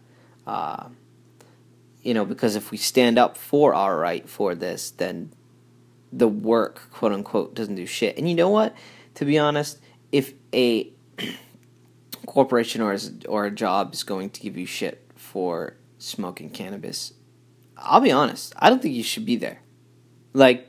Uh, 0.46 0.88
you 2.02 2.14
know, 2.14 2.24
because 2.24 2.56
if 2.56 2.70
we 2.70 2.76
stand 2.76 3.18
up 3.18 3.36
for 3.36 3.74
our 3.74 3.96
right 3.96 4.28
for 4.28 4.54
this, 4.54 4.90
then 4.90 5.32
the 6.12 6.28
work, 6.28 6.90
quote 6.90 7.12
unquote, 7.12 7.54
doesn't 7.54 7.74
do 7.74 7.86
shit. 7.86 8.18
And 8.18 8.28
you 8.28 8.34
know 8.34 8.50
what? 8.50 8.74
To 9.14 9.24
be 9.24 9.38
honest, 9.38 9.78
if 10.10 10.34
a 10.54 10.90
corporation 12.26 12.82
or 12.82 12.96
or 13.28 13.46
a 13.46 13.50
job 13.50 13.94
is 13.94 14.02
going 14.02 14.30
to 14.30 14.40
give 14.40 14.56
you 14.56 14.66
shit 14.66 15.10
for 15.16 15.76
smoking 15.98 16.50
cannabis, 16.50 17.14
I'll 17.76 18.00
be 18.00 18.12
honest. 18.12 18.54
I 18.58 18.68
don't 18.68 18.82
think 18.82 18.94
you 18.94 19.02
should 19.02 19.24
be 19.24 19.36
there. 19.36 19.60
Like, 20.34 20.68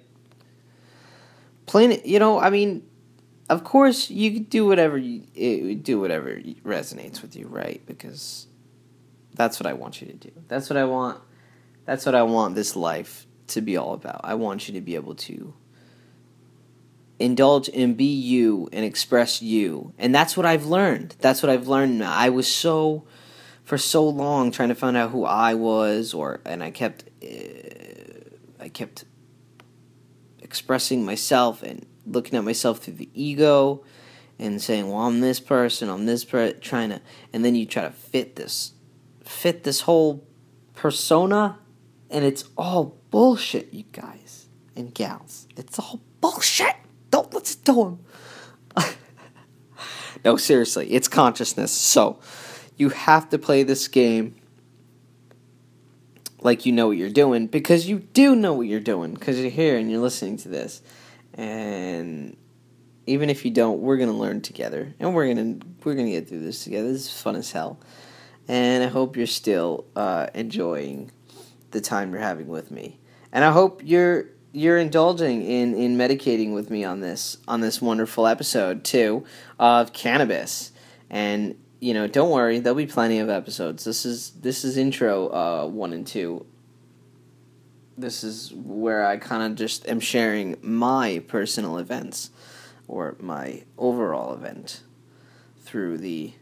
plain, 1.65 2.01
you 2.05 2.19
know. 2.19 2.39
I 2.39 2.49
mean, 2.49 2.87
of 3.49 3.63
course, 3.63 4.09
you 4.09 4.39
do 4.39 4.65
whatever 4.65 4.97
you 4.97 5.75
do 5.75 5.99
whatever 5.99 6.35
resonates 6.65 7.21
with 7.21 7.35
you, 7.35 7.47
right? 7.47 7.81
Because 7.85 8.47
that's 9.33 9.59
what 9.59 9.67
I 9.67 9.73
want 9.73 10.01
you 10.01 10.07
to 10.07 10.13
do. 10.13 10.31
That's 10.47 10.69
what 10.69 10.77
I 10.77 10.85
want. 10.85 11.19
That's 11.85 12.05
what 12.05 12.15
I 12.15 12.23
want 12.23 12.55
this 12.55 12.77
life 12.77 13.27
to 13.47 13.61
be 13.61 13.77
all 13.77 13.93
about. 13.93 14.21
I 14.23 14.35
want 14.35 14.67
you 14.67 14.73
to 14.75 14.81
be 14.81 14.95
able 14.95 15.15
to 15.15 15.53
indulge 17.19 17.69
and 17.69 17.95
be 17.95 18.13
you 18.13 18.69
and 18.73 18.83
express 18.83 19.41
you. 19.41 19.93
And 19.97 20.13
that's 20.13 20.35
what 20.35 20.45
I've 20.45 20.65
learned. 20.65 21.15
That's 21.19 21.41
what 21.43 21.49
I've 21.49 21.67
learned. 21.67 22.03
I 22.03 22.29
was 22.29 22.47
so 22.47 23.05
for 23.63 23.77
so 23.77 24.07
long 24.07 24.51
trying 24.51 24.69
to 24.69 24.75
find 24.75 24.97
out 24.97 25.11
who 25.11 25.23
I 25.23 25.53
was 25.53 26.13
or 26.13 26.41
and 26.45 26.63
I 26.63 26.71
kept 26.71 27.05
uh, 27.23 28.59
I 28.59 28.69
kept 28.69 29.05
expressing 30.39 31.05
myself 31.05 31.63
and 31.63 31.85
looking 32.05 32.37
at 32.37 32.43
myself 32.43 32.79
through 32.79 32.95
the 32.95 33.09
ego 33.13 33.83
and 34.37 34.61
saying, 34.61 34.89
"Well, 34.89 35.03
I'm 35.03 35.21
this 35.21 35.39
person, 35.39 35.89
I'm 35.89 36.05
this 36.05 36.25
trying 36.25 36.89
to 36.89 37.01
and 37.31 37.45
then 37.45 37.55
you 37.55 37.65
try 37.65 37.83
to 37.83 37.91
fit 37.91 38.35
this 38.35 38.73
fit 39.23 39.63
this 39.63 39.81
whole 39.81 40.27
persona 40.73 41.59
and 42.13 42.23
it's 42.23 42.45
all 42.55 42.95
bullshit, 43.09 43.73
you 43.73 43.83
guys 43.91 44.47
and 44.75 44.93
gals. 44.93 45.47
It's 45.57 45.79
all 45.79 45.99
bullshit. 46.21 46.75
Don't 47.09 47.33
listen 47.33 47.63
to 47.63 47.83
him. 47.83 47.99
no, 50.25 50.37
seriously, 50.37 50.93
it's 50.93 51.07
consciousness. 51.07 51.71
So 51.71 52.19
you 52.77 52.89
have 52.89 53.29
to 53.31 53.39
play 53.39 53.63
this 53.63 53.87
game 53.87 54.35
like 56.39 56.65
you 56.65 56.71
know 56.71 56.87
what 56.87 56.97
you're 56.97 57.09
doing 57.09 57.47
because 57.47 57.87
you 57.87 57.99
do 57.99 58.35
know 58.35 58.53
what 58.53 58.67
you're 58.67 58.79
doing 58.79 59.13
because 59.13 59.39
you're 59.39 59.49
here 59.49 59.77
and 59.77 59.89
you're 59.89 60.01
listening 60.01 60.37
to 60.37 60.49
this. 60.49 60.81
And 61.33 62.37
even 63.07 63.29
if 63.31 63.43
you 63.43 63.49
don't, 63.49 63.79
we're 63.79 63.97
gonna 63.97 64.13
learn 64.13 64.41
together, 64.41 64.93
and 64.99 65.15
we're 65.15 65.33
gonna 65.33 65.57
we're 65.83 65.95
gonna 65.95 66.11
get 66.11 66.29
through 66.29 66.41
this 66.41 66.63
together. 66.63 66.91
This 66.91 67.05
is 67.07 67.21
fun 67.21 67.35
as 67.35 67.51
hell, 67.51 67.79
and 68.47 68.83
I 68.83 68.87
hope 68.87 69.17
you're 69.17 69.25
still 69.25 69.85
uh, 69.95 70.27
enjoying 70.35 71.11
the 71.73 71.81
time 71.81 72.11
you're 72.11 72.21
having 72.21 72.47
with 72.47 72.71
me. 72.71 72.99
And 73.31 73.43
I 73.43 73.51
hope 73.51 73.81
you're 73.83 74.27
you're 74.53 74.77
indulging 74.77 75.43
in 75.43 75.73
in 75.73 75.97
medicating 75.97 76.53
with 76.53 76.69
me 76.69 76.85
on 76.85 77.01
this 77.01 77.37
on 77.47 77.59
this 77.59 77.81
wonderful 77.81 78.25
episode 78.25 78.83
two 78.83 79.25
of 79.59 79.91
cannabis. 79.91 80.71
And 81.09 81.55
you 81.79 81.93
know 81.93 82.07
don't 82.07 82.29
worry 82.29 82.59
there'll 82.59 82.77
be 82.77 82.85
plenty 82.85 83.19
of 83.19 83.29
episodes. 83.29 83.83
This 83.83 84.05
is 84.05 84.31
this 84.31 84.63
is 84.63 84.77
intro 84.77 85.27
uh, 85.27 85.67
one 85.67 85.91
and 85.91 86.07
two. 86.07 86.45
This 87.97 88.23
is 88.23 88.53
where 88.53 89.05
I 89.05 89.17
kind 89.17 89.43
of 89.43 89.57
just 89.57 89.87
am 89.87 89.99
sharing 89.99 90.57
my 90.61 91.21
personal 91.27 91.77
events 91.77 92.31
or 92.87 93.15
my 93.19 93.63
overall 93.77 94.33
event 94.33 94.81
through 95.63 95.97
the 95.97 96.33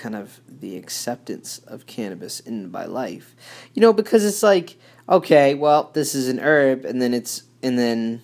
kind 0.00 0.16
of 0.16 0.40
the 0.48 0.76
acceptance 0.76 1.58
of 1.66 1.86
cannabis 1.86 2.40
in 2.40 2.70
my 2.70 2.86
life. 2.86 3.36
You 3.74 3.82
know, 3.82 3.92
because 3.92 4.24
it's 4.24 4.42
like, 4.42 4.76
okay, 5.08 5.54
well, 5.54 5.90
this 5.92 6.14
is 6.14 6.28
an 6.28 6.40
herb 6.40 6.84
and 6.84 7.00
then 7.00 7.14
it's 7.14 7.44
and 7.62 7.78
then 7.78 8.22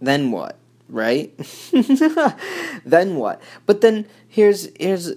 then 0.00 0.30
what? 0.30 0.56
Right? 0.88 1.36
then 2.84 3.16
what? 3.16 3.42
But 3.66 3.80
then 3.80 4.06
here's 4.28 4.68
here's 4.78 5.10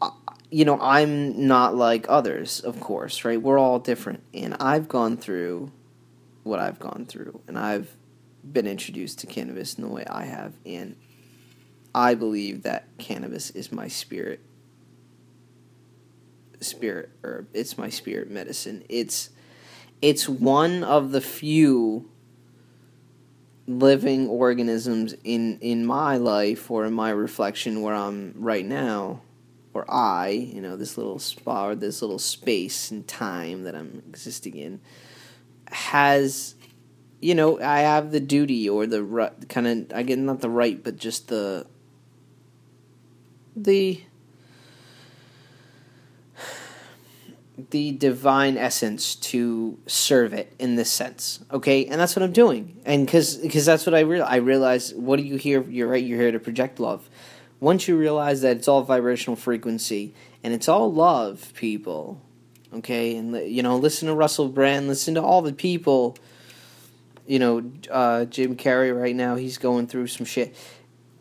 uh, 0.00 0.10
you 0.50 0.64
know, 0.64 0.78
I'm 0.80 1.46
not 1.46 1.74
like 1.74 2.06
others, 2.08 2.60
of 2.60 2.78
course, 2.78 3.24
right? 3.24 3.40
We're 3.40 3.58
all 3.58 3.78
different. 3.78 4.22
And 4.32 4.54
I've 4.60 4.88
gone 4.88 5.16
through 5.16 5.72
what 6.44 6.60
I've 6.60 6.78
gone 6.78 7.06
through. 7.06 7.40
And 7.48 7.58
I've 7.58 7.96
been 8.44 8.66
introduced 8.66 9.18
to 9.20 9.26
cannabis 9.26 9.74
in 9.74 9.82
the 9.82 9.88
way 9.88 10.04
I 10.08 10.24
have. 10.24 10.52
And 10.64 10.96
I 11.94 12.14
believe 12.14 12.62
that 12.62 12.86
cannabis 12.98 13.50
is 13.50 13.70
my 13.72 13.88
spirit 13.88 14.40
spirit 16.60 17.10
herb. 17.24 17.48
It's 17.52 17.76
my 17.76 17.88
spirit 17.88 18.30
medicine. 18.30 18.84
It's 18.88 19.30
it's 20.00 20.28
one 20.28 20.84
of 20.84 21.10
the 21.12 21.20
few 21.20 22.08
living 23.66 24.28
organisms 24.28 25.14
in 25.24 25.58
in 25.60 25.84
my 25.84 26.16
life 26.16 26.70
or 26.70 26.84
in 26.84 26.92
my 26.92 27.10
reflection 27.10 27.82
where 27.82 27.94
I'm 27.94 28.34
right 28.36 28.64
now 28.64 29.22
or 29.74 29.90
I, 29.90 30.28
you 30.28 30.60
know, 30.60 30.76
this 30.76 30.96
little 30.98 31.18
spot 31.18 31.70
or 31.70 31.74
this 31.74 32.02
little 32.02 32.18
space 32.18 32.90
and 32.90 33.06
time 33.06 33.64
that 33.64 33.74
I'm 33.74 34.02
existing 34.06 34.56
in, 34.56 34.80
has, 35.68 36.54
you 37.20 37.34
know, 37.34 37.58
I 37.60 37.80
have 37.80 38.10
the 38.10 38.20
duty 38.20 38.68
or 38.68 38.86
the 38.86 39.02
right, 39.02 39.48
kind 39.48 39.66
of, 39.66 39.92
I 39.94 40.02
get 40.02 40.18
not 40.18 40.40
the 40.40 40.50
right, 40.50 40.82
but 40.82 40.96
just 40.96 41.28
the, 41.28 41.66
the, 43.54 44.00
the 47.70 47.92
divine 47.92 48.56
essence 48.56 49.14
to 49.14 49.78
serve 49.86 50.32
it 50.32 50.52
in 50.58 50.76
this 50.76 50.90
sense 50.90 51.40
okay 51.50 51.84
and 51.86 52.00
that's 52.00 52.16
what 52.16 52.22
i'm 52.22 52.32
doing 52.32 52.80
and 52.84 53.06
because 53.06 53.36
because 53.36 53.66
that's 53.66 53.86
what 53.86 53.94
i 53.94 54.00
real 54.00 54.24
i 54.24 54.36
realize 54.36 54.94
what 54.94 55.16
do 55.18 55.22
you 55.22 55.36
hear 55.36 55.62
you're 55.64 55.88
right 55.88 56.04
you're 56.04 56.20
here 56.20 56.32
to 56.32 56.40
project 56.40 56.80
love 56.80 57.08
once 57.62 57.86
you 57.86 57.96
realize 57.96 58.40
that 58.40 58.56
it's 58.56 58.66
all 58.66 58.82
vibrational 58.82 59.36
frequency 59.36 60.12
and 60.42 60.52
it's 60.52 60.68
all 60.68 60.92
love, 60.92 61.52
people, 61.54 62.20
okay, 62.74 63.14
and 63.16 63.36
you 63.48 63.62
know, 63.62 63.76
listen 63.76 64.08
to 64.08 64.14
Russell 64.14 64.48
Brand, 64.48 64.88
listen 64.88 65.14
to 65.14 65.22
all 65.22 65.42
the 65.42 65.52
people. 65.52 66.16
You 67.24 67.38
know, 67.38 67.72
uh, 67.88 68.24
Jim 68.24 68.56
Carrey 68.56 68.98
right 68.98 69.14
now, 69.14 69.36
he's 69.36 69.58
going 69.58 69.86
through 69.86 70.08
some 70.08 70.26
shit. 70.26 70.56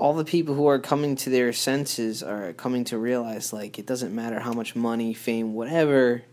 All 0.01 0.15
the 0.15 0.25
people 0.25 0.55
who 0.55 0.65
are 0.65 0.79
coming 0.79 1.15
to 1.17 1.29
their 1.29 1.53
senses 1.53 2.23
are 2.23 2.53
coming 2.53 2.85
to 2.85 2.97
realize, 2.97 3.53
like, 3.53 3.77
it 3.77 3.85
doesn't 3.85 4.15
matter 4.15 4.39
how 4.39 4.51
much 4.51 4.75
money, 4.75 5.13
fame, 5.13 5.53
whatever 5.53 6.23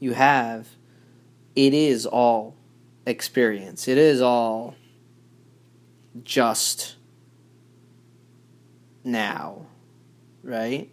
you 0.00 0.14
have, 0.14 0.66
it 1.54 1.74
is 1.74 2.06
all 2.06 2.56
experience. 3.04 3.86
It 3.86 3.98
is 3.98 4.22
all 4.22 4.76
just 6.24 6.96
now, 9.04 9.66
right? 10.42 10.90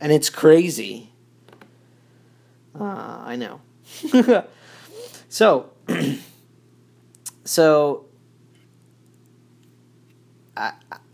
And 0.00 0.12
it's 0.12 0.30
crazy. 0.30 1.12
Uh, 2.74 3.22
I 3.26 3.36
know. 3.36 3.60
so, 5.28 5.68
so 7.44 8.05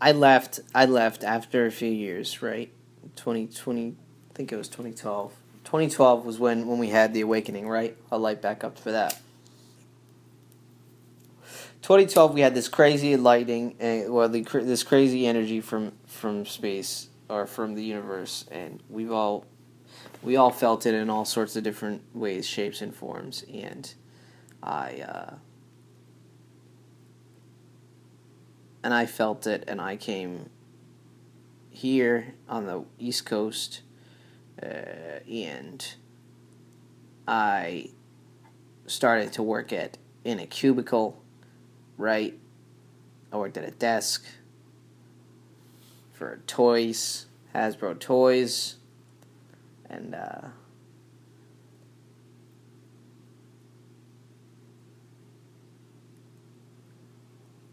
I 0.03 0.11
left. 0.11 0.59
I 0.75 0.83
left 0.83 1.23
after 1.23 1.65
a 1.65 1.71
few 1.71 1.89
years, 1.89 2.41
right? 2.41 2.69
2020, 3.15 3.95
I 4.31 4.33
think 4.33 4.51
it 4.51 4.57
was 4.57 4.67
2012. 4.67 5.31
2012 5.63 6.25
was 6.25 6.37
when 6.37 6.67
when 6.67 6.77
we 6.77 6.89
had 6.89 7.13
the 7.13 7.21
awakening, 7.21 7.69
right? 7.69 7.95
I'll 8.11 8.19
light 8.19 8.41
back 8.41 8.65
up 8.65 8.77
for 8.77 8.91
that. 8.91 9.17
2012 11.83 12.33
we 12.33 12.41
had 12.41 12.53
this 12.53 12.67
crazy 12.67 13.15
lighting 13.15 13.75
and 13.79 14.13
well 14.13 14.27
the, 14.27 14.41
this 14.41 14.83
crazy 14.83 15.25
energy 15.25 15.61
from 15.61 15.93
from 16.05 16.45
space 16.45 17.07
or 17.29 17.45
from 17.45 17.75
the 17.75 17.83
universe 17.83 18.45
and 18.51 18.81
we've 18.89 19.11
all 19.11 19.45
we 20.21 20.37
all 20.37 20.49
felt 20.49 20.85
it 20.85 20.93
in 20.93 21.09
all 21.09 21.25
sorts 21.25 21.57
of 21.57 21.63
different 21.63 22.01
ways 22.13 22.47
shapes 22.47 22.81
and 22.81 22.95
forms 22.95 23.43
and 23.53 23.95
i 24.61 25.03
uh, 25.05 25.33
and 28.83 28.93
i 28.93 29.05
felt 29.05 29.47
it 29.47 29.63
and 29.67 29.79
i 29.81 29.95
came 29.95 30.49
here 31.69 32.35
on 32.47 32.65
the 32.65 32.83
east 32.99 33.25
coast 33.25 33.81
uh, 34.61 34.65
and 35.27 35.95
i 37.27 37.89
started 38.85 39.31
to 39.33 39.41
work 39.41 39.73
at 39.73 39.97
in 40.23 40.39
a 40.39 40.45
cubicle 40.45 41.23
right? 41.97 42.37
I 43.31 43.37
worked 43.37 43.57
at 43.57 43.67
a 43.67 43.71
desk 43.71 44.25
for 46.11 46.41
toys, 46.47 47.25
Hasbro 47.53 47.99
toys, 47.99 48.75
and 49.89 50.15
uh, 50.15 50.49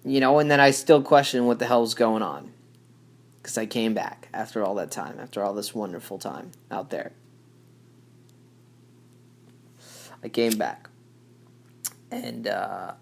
you 0.04 0.20
know, 0.20 0.38
and 0.38 0.50
then 0.50 0.60
I 0.60 0.70
still 0.70 1.02
question 1.02 1.46
what 1.46 1.58
the 1.58 1.66
hell's 1.66 1.94
going 1.94 2.22
on 2.22 2.52
because 3.42 3.58
I 3.58 3.66
came 3.66 3.94
back 3.94 4.28
after 4.32 4.62
all 4.62 4.74
that 4.76 4.90
time, 4.90 5.18
after 5.20 5.42
all 5.42 5.54
this 5.54 5.74
wonderful 5.74 6.18
time 6.18 6.52
out 6.70 6.90
there. 6.90 7.12
I 10.22 10.28
came 10.28 10.58
back, 10.58 10.88
and 12.10 12.46
uh, 12.46 12.92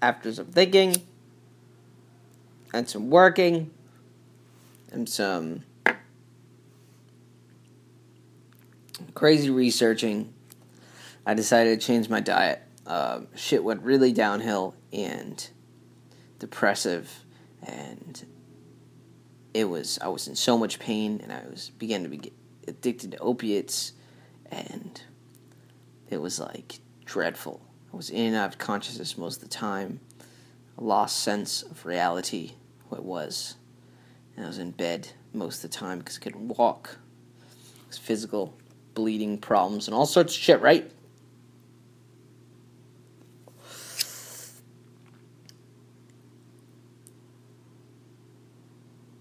after 0.00 0.32
some 0.32 0.46
thinking 0.46 0.96
and 2.72 2.88
some 2.88 3.10
working 3.10 3.70
and 4.92 5.08
some 5.08 5.64
crazy 9.14 9.50
researching, 9.50 10.32
I 11.26 11.34
decided 11.34 11.80
to 11.80 11.86
change 11.86 12.08
my 12.08 12.20
diet. 12.20 12.63
Uh, 12.86 13.20
shit 13.34 13.64
went 13.64 13.82
really 13.82 14.12
downhill 14.12 14.74
and 14.92 15.48
depressive, 16.38 17.24
and 17.66 18.26
it 19.54 19.64
was 19.64 19.98
I 20.02 20.08
was 20.08 20.28
in 20.28 20.36
so 20.36 20.58
much 20.58 20.78
pain, 20.78 21.20
and 21.22 21.32
I 21.32 21.42
was 21.50 21.70
began 21.70 22.02
to 22.02 22.08
be 22.08 22.32
addicted 22.68 23.12
to 23.12 23.18
opiates, 23.18 23.92
and 24.50 25.00
it 26.10 26.20
was 26.20 26.38
like 26.38 26.80
dreadful. 27.04 27.62
I 27.92 27.96
was 27.96 28.10
in 28.10 28.26
and 28.26 28.36
out 28.36 28.50
of 28.50 28.58
consciousness 28.58 29.16
most 29.16 29.36
of 29.36 29.48
the 29.48 29.54
time. 29.54 30.00
Lost 30.76 31.20
sense 31.20 31.62
of 31.62 31.86
reality, 31.86 32.54
what 32.88 32.98
it 32.98 33.04
was. 33.04 33.54
And 34.36 34.44
I 34.44 34.48
was 34.48 34.58
in 34.58 34.72
bed 34.72 35.08
most 35.32 35.62
of 35.64 35.70
the 35.70 35.76
time 35.76 35.98
because 35.98 36.18
I 36.18 36.20
couldn't 36.20 36.48
walk. 36.48 36.98
It 37.88 37.94
physical 37.94 38.58
bleeding 38.94 39.38
problems 39.38 39.86
and 39.86 39.94
all 39.94 40.06
sorts 40.06 40.34
of 40.34 40.42
shit, 40.42 40.60
right? 40.60 40.90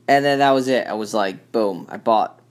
And 0.08 0.26
then 0.26 0.40
that 0.40 0.52
was 0.52 0.68
it. 0.68 0.88
I 0.88 0.94
was 0.94 1.14
like, 1.14 1.52
boom, 1.52 1.88
I 1.90 1.98
bought 1.98 2.42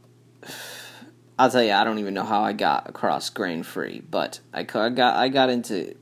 I'll 1.38 1.50
tell 1.50 1.62
you, 1.64 1.72
I 1.72 1.82
don't 1.84 1.98
even 1.98 2.14
know 2.14 2.24
how 2.24 2.42
I 2.42 2.52
got 2.52 2.88
across 2.88 3.30
grain 3.30 3.62
free, 3.62 4.00
but 4.08 4.40
I 4.52 4.62
got 4.62 5.00
I 5.16 5.28
got 5.28 5.50
into 5.50 5.96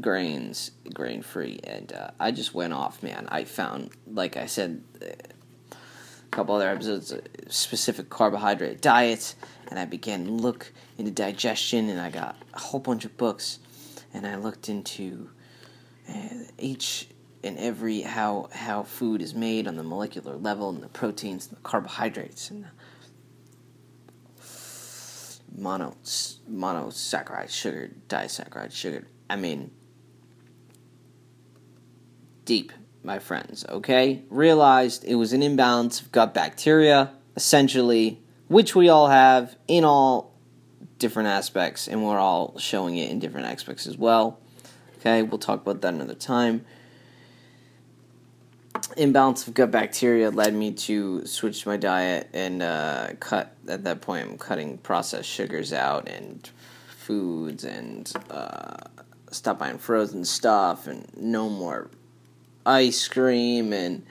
grains, 0.00 0.70
grain 0.92 1.22
free, 1.22 1.60
and 1.64 1.92
uh, 1.92 2.10
I 2.20 2.30
just 2.30 2.54
went 2.54 2.72
off, 2.72 3.02
man. 3.02 3.26
I 3.30 3.44
found, 3.44 3.90
like 4.06 4.36
I 4.36 4.46
said, 4.46 4.82
a 5.02 5.76
couple 6.30 6.54
other 6.54 6.68
episodes, 6.68 7.12
uh, 7.12 7.20
specific 7.48 8.10
carbohydrate 8.10 8.80
diets, 8.80 9.34
and 9.68 9.78
I 9.78 9.86
began 9.86 10.38
look 10.38 10.72
into 10.98 11.10
digestion, 11.10 11.88
and 11.88 12.00
I 12.00 12.10
got 12.10 12.36
a 12.52 12.60
whole 12.60 12.80
bunch 12.80 13.04
of 13.04 13.16
books, 13.16 13.58
and 14.12 14.26
I 14.26 14.36
looked 14.36 14.68
into 14.68 15.30
uh, 16.08 16.44
each 16.58 17.08
and 17.44 17.58
every 17.58 18.00
how 18.00 18.48
how 18.52 18.82
food 18.82 19.22
is 19.22 19.34
made 19.34 19.68
on 19.68 19.76
the 19.76 19.82
molecular 19.82 20.36
level, 20.36 20.70
and 20.70 20.82
the 20.82 20.88
proteins, 20.88 21.46
and 21.48 21.56
the 21.56 21.62
carbohydrates, 21.62 22.50
and 22.50 22.66
mono 25.56 25.94
monosaccharide 26.50 27.50
sugar, 27.50 27.90
disaccharide 28.08 28.72
sugar. 28.72 29.06
I 29.30 29.36
mean, 29.36 29.70
deep, 32.44 32.72
my 33.02 33.18
friends, 33.18 33.64
okay? 33.68 34.22
Realized 34.28 35.04
it 35.04 35.14
was 35.14 35.32
an 35.32 35.42
imbalance 35.42 36.00
of 36.00 36.12
gut 36.12 36.34
bacteria, 36.34 37.12
essentially, 37.36 38.20
which 38.48 38.74
we 38.74 38.88
all 38.88 39.08
have 39.08 39.56
in 39.68 39.84
all 39.84 40.34
different 40.98 41.28
aspects, 41.28 41.88
and 41.88 42.04
we're 42.04 42.18
all 42.18 42.58
showing 42.58 42.96
it 42.96 43.10
in 43.10 43.18
different 43.18 43.46
aspects 43.46 43.86
as 43.86 43.96
well. 43.96 44.40
Okay, 44.98 45.22
we'll 45.22 45.38
talk 45.38 45.60
about 45.62 45.82
that 45.82 45.94
another 45.94 46.14
time. 46.14 46.64
Imbalance 48.96 49.46
of 49.46 49.54
gut 49.54 49.70
bacteria 49.70 50.30
led 50.30 50.54
me 50.54 50.72
to 50.72 51.24
switch 51.26 51.66
my 51.66 51.76
diet 51.76 52.28
and 52.32 52.62
uh, 52.62 53.08
cut. 53.20 53.54
At 53.68 53.84
that 53.84 54.00
point, 54.00 54.28
I'm 54.28 54.38
cutting 54.38 54.78
processed 54.78 55.28
sugars 55.28 55.72
out 55.72 56.08
and 56.08 56.48
foods 57.04 57.64
and 57.64 58.10
uh, 58.30 58.76
stop 59.30 59.58
buying 59.58 59.78
frozen 59.78 60.24
stuff 60.24 60.86
and 60.86 61.06
no 61.16 61.48
more 61.48 61.90
ice 62.64 63.08
cream 63.08 63.72
and 63.72 64.06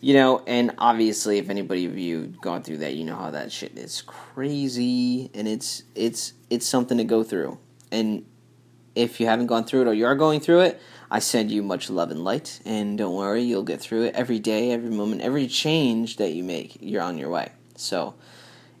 you 0.00 0.12
know 0.12 0.42
and 0.46 0.74
obviously 0.78 1.38
if 1.38 1.48
anybody 1.48 1.86
of 1.86 1.96
you 1.96 2.26
gone 2.42 2.62
through 2.62 2.76
that 2.76 2.94
you 2.94 3.04
know 3.04 3.16
how 3.16 3.30
that 3.30 3.50
shit 3.50 3.76
is 3.78 4.02
crazy 4.02 5.30
and 5.32 5.48
it's 5.48 5.82
it's 5.94 6.34
it's 6.50 6.66
something 6.66 6.98
to 6.98 7.04
go 7.04 7.22
through 7.22 7.56
and 7.90 8.24
if 8.94 9.18
you 9.20 9.26
haven't 9.26 9.46
gone 9.46 9.64
through 9.64 9.82
it 9.82 9.88
or 9.88 9.94
you 9.94 10.04
are 10.04 10.14
going 10.14 10.40
through 10.40 10.60
it 10.60 10.80
i 11.10 11.18
send 11.18 11.50
you 11.50 11.62
much 11.62 11.88
love 11.90 12.10
and 12.10 12.24
light 12.24 12.60
and 12.64 12.98
don't 12.98 13.14
worry 13.14 13.42
you'll 13.42 13.62
get 13.62 13.80
through 13.80 14.04
it 14.04 14.14
every 14.14 14.38
day 14.38 14.70
every 14.72 14.90
moment 14.90 15.20
every 15.20 15.46
change 15.46 16.16
that 16.16 16.32
you 16.32 16.42
make 16.42 16.76
you're 16.80 17.02
on 17.02 17.18
your 17.18 17.30
way 17.30 17.50
so 17.76 18.14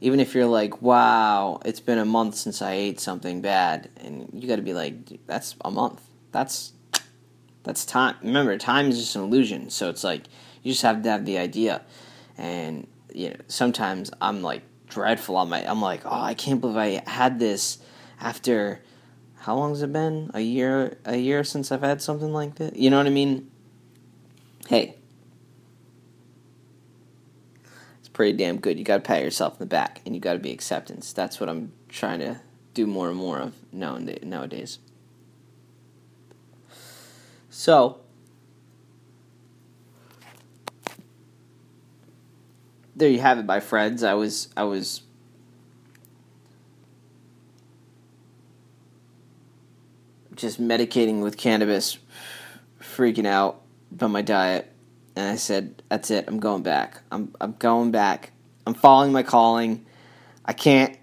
even 0.00 0.20
if 0.20 0.34
you're 0.34 0.46
like 0.46 0.82
wow 0.82 1.60
it's 1.64 1.80
been 1.80 1.98
a 1.98 2.04
month 2.04 2.34
since 2.34 2.60
i 2.62 2.72
ate 2.72 3.00
something 3.00 3.40
bad 3.40 3.88
and 3.98 4.28
you 4.32 4.48
got 4.48 4.56
to 4.56 4.62
be 4.62 4.74
like 4.74 4.94
that's 5.26 5.54
a 5.64 5.70
month 5.70 6.02
that's 6.32 6.72
that's 7.66 7.84
time. 7.84 8.14
Remember, 8.22 8.56
time 8.56 8.88
is 8.88 8.98
just 8.98 9.16
an 9.16 9.22
illusion. 9.22 9.70
So 9.70 9.90
it's 9.90 10.04
like 10.04 10.22
you 10.62 10.72
just 10.72 10.82
have 10.82 11.02
to 11.02 11.10
have 11.10 11.26
the 11.26 11.38
idea. 11.38 11.82
And 12.38 12.86
you 13.12 13.30
know, 13.30 13.36
sometimes 13.48 14.12
I'm 14.20 14.40
like 14.40 14.62
dreadful 14.88 15.36
on 15.36 15.48
my. 15.48 15.68
I'm 15.68 15.82
like, 15.82 16.02
oh, 16.04 16.20
I 16.20 16.34
can't 16.34 16.60
believe 16.60 16.76
I 16.76 17.10
had 17.10 17.38
this 17.38 17.78
after. 18.20 18.80
How 19.46 19.54
long 19.54 19.70
has 19.70 19.80
it 19.80 19.92
been? 19.92 20.32
A 20.34 20.40
year. 20.40 20.98
A 21.04 21.16
year 21.16 21.44
since 21.44 21.70
I've 21.70 21.82
had 21.82 22.02
something 22.02 22.32
like 22.32 22.56
this. 22.56 22.72
You 22.74 22.90
know 22.90 22.96
what 22.96 23.06
I 23.06 23.10
mean? 23.10 23.48
Hey, 24.66 24.96
it's 28.00 28.08
pretty 28.08 28.36
damn 28.36 28.58
good. 28.58 28.76
You 28.76 28.82
got 28.84 28.96
to 28.96 29.02
pat 29.02 29.22
yourself 29.22 29.52
in 29.52 29.58
the 29.60 29.66
back, 29.66 30.00
and 30.04 30.16
you 30.16 30.20
got 30.20 30.32
to 30.32 30.40
be 30.40 30.50
acceptance. 30.50 31.12
That's 31.12 31.38
what 31.38 31.48
I'm 31.48 31.70
trying 31.88 32.18
to 32.18 32.40
do 32.74 32.88
more 32.88 33.08
and 33.08 33.16
more 33.16 33.38
of 33.38 33.54
nowadays. 33.72 34.80
So, 37.48 38.00
there 42.96 43.08
you 43.08 43.20
have 43.20 43.38
it, 43.38 43.46
my 43.46 43.60
friends. 43.60 44.02
I 44.02 44.14
was 44.14 44.48
I 44.56 44.64
was 44.64 45.02
just 50.36 50.60
medicating 50.60 51.22
with 51.22 51.36
cannabis, 51.36 51.98
freaking 52.80 53.26
out 53.26 53.62
about 53.90 54.10
my 54.10 54.22
diet, 54.22 54.70
and 55.16 55.28
I 55.28 55.36
said, 55.36 55.82
"That's 55.88 56.10
it. 56.10 56.26
I'm 56.28 56.38
going 56.38 56.62
back. 56.62 57.00
I'm 57.10 57.34
I'm 57.40 57.52
going 57.58 57.90
back. 57.90 58.32
I'm 58.66 58.74
following 58.74 59.12
my 59.12 59.22
calling. 59.22 59.86
I 60.44 60.52
can't 60.52 60.96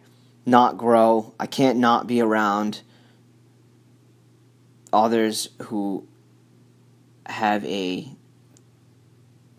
not 0.46 0.78
grow. 0.78 1.34
I 1.40 1.48
can't 1.48 1.80
not 1.80 2.08
be 2.08 2.22
around 2.22 2.82
others 4.92 5.50
who 5.64 6.08
have 7.26 7.66
a 7.66 8.08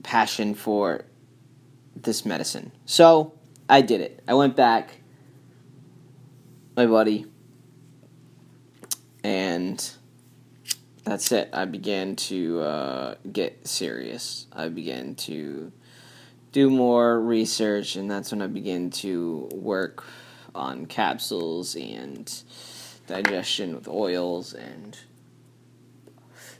passion 0.02 0.54
for 0.54 1.04
this 1.96 2.24
medicine. 2.24 2.70
So 2.84 3.32
I 3.68 3.80
did 3.80 4.00
it. 4.00 4.22
I 4.28 4.34
went 4.34 4.54
back, 4.54 5.00
my 6.76 6.86
buddy, 6.86 7.26
and 9.24 9.90
that's 11.02 11.32
it. 11.32 11.48
I 11.52 11.64
began 11.64 12.14
to 12.16 12.60
uh, 12.60 13.14
get 13.32 13.66
serious. 13.66 14.46
I 14.52 14.68
began 14.68 15.14
to 15.16 15.72
do 16.52 16.70
more 16.70 17.20
research, 17.20 17.96
and 17.96 18.08
that's 18.08 18.30
when 18.30 18.42
I 18.42 18.46
began 18.46 18.90
to 18.90 19.48
work 19.52 20.04
on 20.54 20.86
capsules 20.86 21.74
and 21.74 22.32
digestion 23.06 23.74
with 23.74 23.88
oils 23.88 24.54
and 24.54 24.96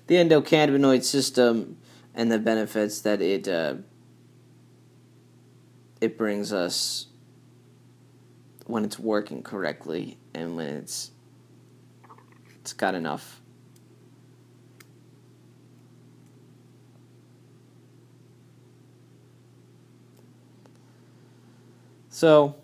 the 0.08 0.16
endocannabinoid 0.16 1.04
system 1.04 1.76
and 2.14 2.30
the 2.30 2.38
benefits 2.38 3.00
that 3.02 3.22
it 3.22 3.46
uh, 3.48 3.74
it 6.00 6.18
brings 6.18 6.52
us 6.52 7.06
when 8.66 8.84
it's 8.84 8.98
working 8.98 9.42
correctly 9.42 10.18
and 10.34 10.56
when 10.56 10.66
it's 10.66 11.12
it's 12.64 12.72
got 12.72 12.94
enough. 12.94 13.42
So 22.08 22.56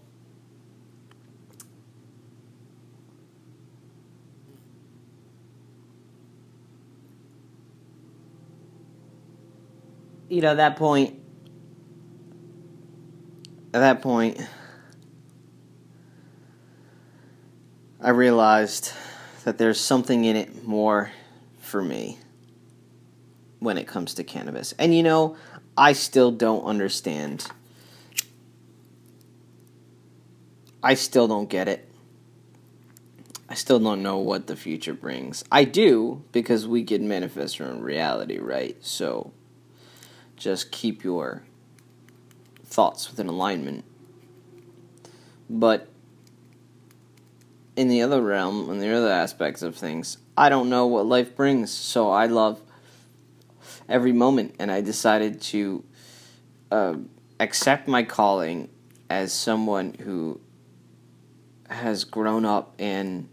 you 10.31 10.41
know, 10.41 10.53
at 10.53 10.57
that 10.57 10.77
point, 10.77 11.21
at 13.75 13.81
that 13.81 14.01
point, 14.01 14.41
I 18.01 18.09
realized 18.09 18.95
that 19.45 19.59
there's 19.59 19.81
something 19.81 20.25
in 20.25 20.37
it 20.37 20.67
more 20.67 21.11
for 21.61 21.83
me 21.83 22.19
when 23.59 23.79
it 23.79 23.87
comes 23.87 24.15
to 24.15 24.25
cannabis. 24.25 24.73
And 24.79 24.95
you 24.95 25.03
know, 25.03 25.37
I 25.77 25.93
still 25.93 26.31
don't 26.31 26.65
understand. 26.65 27.47
I 30.83 30.95
still 30.95 31.29
don't 31.29 31.49
get 31.49 31.69
it. 31.69 31.87
I 33.49 33.55
still 33.55 33.81
don't 33.81 34.03
know 34.03 34.19
what 34.19 34.47
the 34.47 34.55
future 34.55 34.95
brings. 34.95 35.43
I 35.51 35.65
do 35.65 36.23
because 36.31 36.69
we 36.69 36.83
get 36.83 37.03
manifest 37.03 37.57
from 37.57 37.81
reality, 37.81 38.39
right? 38.39 38.77
So 38.81 39.33
just 40.37 40.71
keep 40.71 41.03
your 41.03 41.43
thoughts 42.65 43.11
within 43.11 43.27
alignment. 43.27 43.85
But 45.51 45.89
in 47.81 47.89
the 47.89 48.03
other 48.03 48.21
realm, 48.21 48.69
in 48.69 48.79
the 48.79 48.95
other 48.95 49.11
aspects 49.11 49.63
of 49.63 49.75
things, 49.75 50.19
I 50.37 50.51
don't 50.51 50.69
know 50.69 50.87
what 50.87 51.07
life 51.07 51.35
brings, 51.35 51.71
so 51.71 52.11
I 52.11 52.27
love 52.27 52.61
every 53.89 54.13
moment, 54.13 54.55
and 54.59 54.71
I 54.71 54.83
decided 54.83 55.41
to 55.41 55.83
uh, 56.71 56.97
accept 57.41 57.89
my 57.89 58.03
calling 58.03 58.69
as 59.09 59.33
someone 59.33 59.95
who 59.95 60.43
has 61.71 62.05
grown 62.05 62.45
up 62.45 62.75
and 62.79 63.31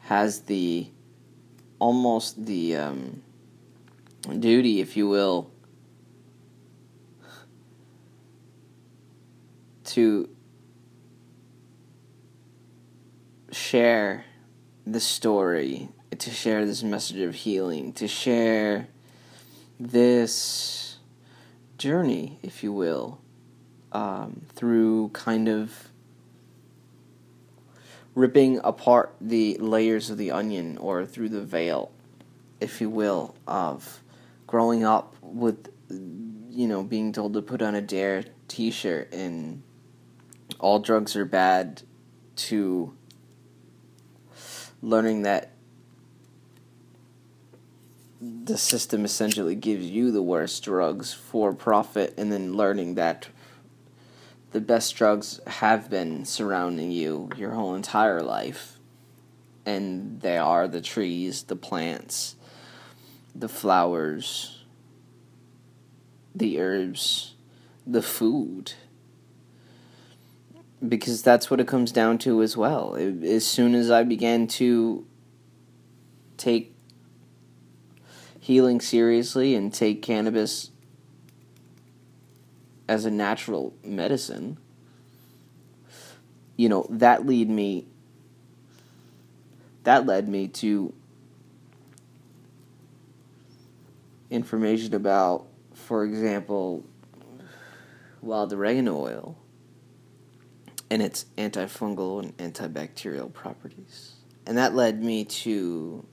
has 0.00 0.40
the 0.40 0.88
almost 1.78 2.44
the 2.44 2.74
um, 2.74 3.22
duty, 4.40 4.80
if 4.80 4.96
you 4.96 5.06
will, 5.06 5.52
to 9.84 10.28
share 13.52 14.24
the 14.86 15.00
story, 15.00 15.88
to 16.18 16.30
share 16.30 16.66
this 16.66 16.82
message 16.82 17.18
of 17.18 17.34
healing, 17.34 17.92
to 17.92 18.08
share 18.08 18.88
this 19.78 20.98
journey, 21.78 22.38
if 22.42 22.62
you 22.62 22.72
will, 22.72 23.20
um, 23.92 24.42
through 24.54 25.10
kind 25.10 25.48
of 25.48 25.88
ripping 28.14 28.60
apart 28.64 29.14
the 29.20 29.56
layers 29.58 30.10
of 30.10 30.18
the 30.18 30.30
onion 30.30 30.76
or 30.78 31.04
through 31.06 31.28
the 31.28 31.40
veil, 31.40 31.90
if 32.60 32.80
you 32.80 32.88
will, 32.88 33.34
of 33.46 34.02
growing 34.46 34.84
up 34.84 35.14
with, 35.22 35.68
you 35.88 36.66
know, 36.66 36.82
being 36.82 37.12
told 37.12 37.34
to 37.34 37.42
put 37.42 37.62
on 37.62 37.74
a 37.74 37.80
dare 37.80 38.24
t 38.48 38.70
shirt 38.70 39.12
and 39.12 39.62
all 40.58 40.78
drugs 40.78 41.16
are 41.16 41.24
bad 41.24 41.82
to 42.36 42.94
learning 44.82 45.22
that 45.22 45.52
the 48.20 48.58
system 48.58 49.04
essentially 49.04 49.54
gives 49.54 49.84
you 49.86 50.10
the 50.10 50.22
worst 50.22 50.62
drugs 50.64 51.12
for 51.12 51.52
profit 51.52 52.14
and 52.16 52.30
then 52.30 52.54
learning 52.54 52.96
that 52.96 53.28
the 54.50 54.60
best 54.60 54.94
drugs 54.94 55.40
have 55.46 55.88
been 55.88 56.24
surrounding 56.24 56.90
you 56.90 57.28
your 57.36 57.52
whole 57.52 57.74
entire 57.74 58.22
life 58.22 58.78
and 59.64 60.20
they 60.20 60.36
are 60.36 60.68
the 60.68 60.80
trees 60.80 61.44
the 61.44 61.56
plants 61.56 62.36
the 63.34 63.48
flowers 63.48 64.64
the 66.34 66.60
herbs 66.60 67.34
the 67.86 68.02
food 68.02 68.72
because 70.88 71.22
that's 71.22 71.50
what 71.50 71.60
it 71.60 71.68
comes 71.68 71.92
down 71.92 72.18
to 72.18 72.42
as 72.42 72.56
well. 72.56 72.94
It, 72.94 73.22
as 73.22 73.46
soon 73.46 73.74
as 73.74 73.90
I 73.90 74.02
began 74.02 74.46
to 74.48 75.06
take 76.36 76.74
healing 78.40 78.80
seriously 78.80 79.54
and 79.54 79.72
take 79.72 80.02
cannabis 80.02 80.70
as 82.88 83.04
a 83.04 83.10
natural 83.10 83.74
medicine, 83.84 84.58
you 86.56 86.68
know, 86.68 86.86
that 86.90 87.26
lead 87.26 87.48
me 87.48 87.86
that 89.84 90.06
led 90.06 90.28
me 90.28 90.46
to 90.46 90.92
information 94.30 94.94
about, 94.94 95.46
for 95.74 96.04
example, 96.04 96.84
wild 98.20 98.52
oregano 98.52 98.96
oil 98.96 99.41
and 100.92 101.00
its 101.00 101.24
antifungal 101.38 102.22
and 102.22 102.36
antibacterial 102.36 103.32
properties. 103.32 104.12
And 104.44 104.58
that 104.58 104.74
led 104.74 105.02
me 105.02 105.24
to 105.24 106.04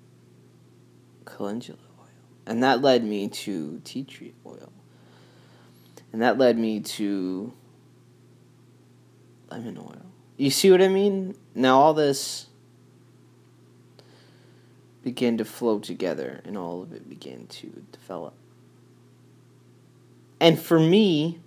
calendula 1.26 1.78
oil. 2.00 2.08
And 2.46 2.64
that 2.64 2.82
led 2.82 3.04
me 3.04 3.28
to 3.28 3.82
tea 3.84 4.06
tree 4.06 4.34
oil. 4.46 4.72
And 6.14 6.22
that 6.22 6.38
led 6.38 6.58
me 6.58 6.80
to 6.80 7.52
lemon 9.52 9.78
oil. 9.80 10.06
You 10.38 10.50
see 10.50 10.72
what 10.72 10.82
I 10.82 10.88
mean? 10.88 11.36
Now, 11.54 11.78
all 11.78 11.94
this 11.94 12.48
began 15.04 15.38
to 15.40 15.44
flow 15.44 15.80
together 15.80 16.40
and 16.46 16.58
all 16.58 16.82
of 16.82 16.94
it 16.94 17.10
began 17.10 17.48
to 17.48 17.84
develop. 17.92 18.34
And 20.40 20.58
for 20.58 20.80
me, 20.80 21.42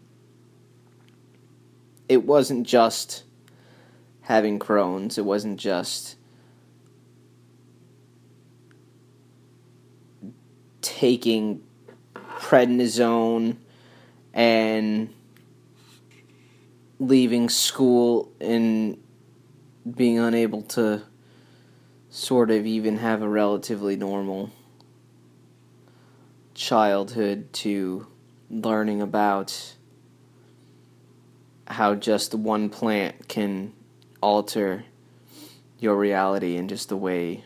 it 2.09 2.25
wasn't 2.25 2.67
just 2.67 3.25
having 4.23 4.59
Crohn's, 4.59 5.19
it 5.19 5.25
wasn't 5.25 5.59
just 5.59 6.17
taking 10.81 11.63
prednisone 12.15 13.57
and 14.33 15.13
leaving 16.99 17.49
school 17.49 18.33
and 18.41 18.97
being 19.97 20.19
unable 20.19 20.63
to 20.63 21.03
sort 22.11 22.51
of 22.51 22.67
even 22.67 22.99
have 22.99 23.23
a 23.23 23.29
relatively 23.29 23.97
normal 23.97 24.51
childhood 26.55 27.53
to 27.53 28.07
learning 28.51 29.01
about 29.01 29.75
how 31.67 31.95
just 31.95 32.35
one 32.35 32.69
plant 32.69 33.29
can 33.29 33.73
alter 34.21 34.85
your 35.79 35.97
reality 35.97 36.57
and 36.57 36.69
just 36.69 36.89
the 36.89 36.97
way 36.97 37.45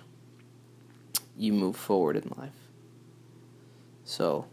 you 1.36 1.52
move 1.52 1.76
forward 1.76 2.16
in 2.16 2.32
life. 2.36 2.52
So, 4.04 4.46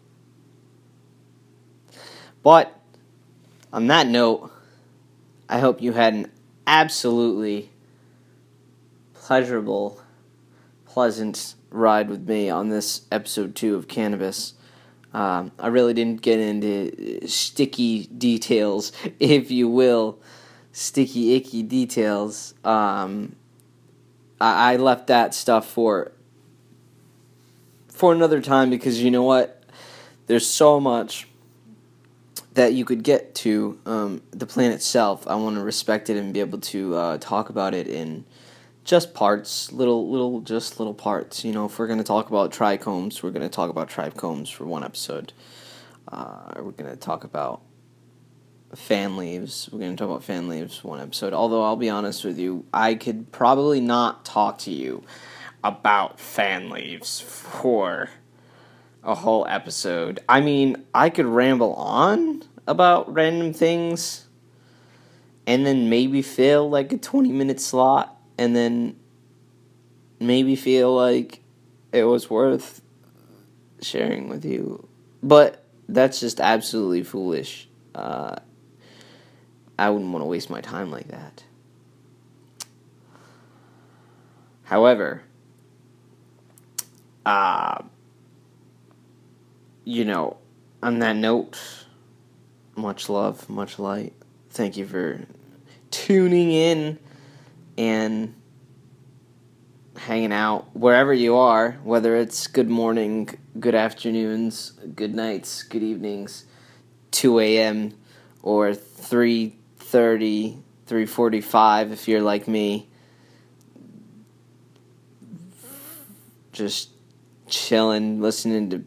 but 2.41 2.79
on 3.71 3.87
that 3.87 4.07
note, 4.07 4.51
I 5.47 5.59
hope 5.59 5.81
you 5.81 5.93
had 5.93 6.13
an 6.13 6.31
absolutely 6.65 7.69
pleasurable, 9.13 10.01
pleasant 10.85 11.55
ride 11.69 12.09
with 12.09 12.27
me 12.27 12.49
on 12.49 12.69
this 12.69 13.01
episode 13.11 13.55
two 13.55 13.75
of 13.75 13.87
Cannabis. 13.87 14.53
Um, 15.13 15.51
I 15.59 15.67
really 15.67 15.93
didn't 15.93 16.21
get 16.21 16.39
into 16.39 17.27
sticky 17.27 18.07
details, 18.07 18.91
if 19.19 19.51
you 19.51 19.69
will, 19.69 20.19
sticky, 20.71 21.35
icky 21.35 21.61
details. 21.63 22.55
Um, 22.63 23.35
I, 24.41 24.73
I 24.73 24.75
left 24.77 25.07
that 25.07 25.33
stuff 25.33 25.69
for 25.69 26.11
for 27.89 28.11
another 28.11 28.41
time 28.41 28.69
because 28.69 29.01
you 29.03 29.11
know 29.11 29.23
what? 29.23 29.63
There's 30.25 30.47
so 30.47 30.79
much 30.79 31.27
that 32.53 32.73
you 32.73 32.85
could 32.85 33.03
get 33.03 33.35
to 33.35 33.79
um, 33.85 34.21
the 34.31 34.45
plan 34.45 34.71
itself. 34.71 35.27
I 35.27 35.35
want 35.35 35.55
to 35.57 35.63
respect 35.63 36.09
it 36.09 36.17
and 36.17 36.33
be 36.33 36.39
able 36.39 36.59
to 36.59 36.95
uh, 36.95 37.17
talk 37.19 37.49
about 37.49 37.73
it 37.73 37.87
in 37.87 38.25
just 38.83 39.13
parts, 39.13 39.71
little, 39.71 40.09
little, 40.09 40.41
just 40.41 40.79
little 40.79 40.93
parts. 40.93 41.45
You 41.45 41.53
know, 41.53 41.65
if 41.65 41.79
we're 41.79 41.87
to 41.99 42.03
talk 42.03 42.29
about 42.29 42.51
trichomes, 42.51 43.23
we're 43.23 43.31
to 43.41 43.49
talk 43.49 43.69
about 43.69 43.89
trichomes 43.89 44.51
for 44.51 44.65
one 44.65 44.83
episode. 44.83 45.33
Uh, 46.07 46.53
we're 46.57 46.71
to 46.89 46.97
talk 46.97 47.23
about 47.23 47.61
fan 48.75 49.15
leaves. 49.15 49.69
We're 49.71 49.79
to 49.95 50.01
talk 50.01 50.09
about 50.09 50.23
fan 50.23 50.49
leaves 50.49 50.83
one 50.83 50.99
episode. 50.99 51.33
Although 51.33 51.63
I'll 51.63 51.75
be 51.75 51.89
honest 51.89 52.25
with 52.25 52.37
you, 52.37 52.65
I 52.73 52.95
could 52.95 53.31
probably 53.31 53.79
not 53.79 54.25
talk 54.25 54.57
to 54.59 54.71
you 54.71 55.03
about 55.63 56.19
fan 56.19 56.69
leaves 56.69 57.21
for 57.21 58.09
a 59.03 59.15
whole 59.15 59.45
episode. 59.47 60.19
I 60.27 60.41
mean, 60.41 60.83
I 60.93 61.09
could 61.09 61.25
ramble 61.25 61.73
on 61.75 62.43
about 62.67 63.13
random 63.13 63.53
things 63.53 64.27
and 65.45 65.65
then 65.65 65.89
maybe 65.89 66.21
fill 66.21 66.69
like 66.69 66.91
a 66.93 66.97
20 66.97 67.31
minute 67.31 67.59
slot 67.59 68.12
and 68.37 68.55
then 68.55 68.95
maybe 70.19 70.55
feel 70.55 70.95
like 70.95 71.41
it 71.91 72.03
was 72.03 72.29
worth 72.29 72.81
sharing 73.81 74.29
with 74.29 74.45
you. 74.45 74.87
But 75.21 75.63
that's 75.87 76.19
just 76.19 76.39
absolutely 76.39 77.03
foolish. 77.03 77.67
Uh, 77.93 78.35
I 79.77 79.89
wouldn't 79.89 80.11
want 80.11 80.21
to 80.21 80.27
waste 80.27 80.49
my 80.49 80.61
time 80.61 80.91
like 80.91 81.09
that. 81.09 81.43
However, 84.63 85.23
uh, 87.25 87.83
you 89.83 90.05
know, 90.05 90.37
on 90.81 90.99
that 90.99 91.15
note, 91.15 91.59
much 92.75 93.09
love, 93.09 93.49
much 93.49 93.77
light. 93.77 94.13
Thank 94.49 94.77
you 94.77 94.85
for 94.85 95.25
tuning 95.91 96.51
in 96.51 96.99
and 97.77 98.35
hanging 99.97 100.33
out 100.33 100.75
wherever 100.75 101.13
you 101.13 101.35
are, 101.37 101.79
whether 101.83 102.15
it's 102.15 102.47
good 102.47 102.69
morning, 102.69 103.29
good 103.59 103.75
afternoons, 103.75 104.71
good 104.95 105.13
nights, 105.13 105.63
good 105.63 105.83
evenings, 105.83 106.45
2 107.11 107.39
a.m. 107.39 107.93
or 108.41 108.71
3.30, 108.71 110.61
3.45 110.87 111.91
if 111.91 112.07
you're 112.07 112.21
like 112.21 112.47
me. 112.47 112.89
Just 116.51 116.89
chilling, 117.47 118.21
listening 118.21 118.69
to 118.71 118.83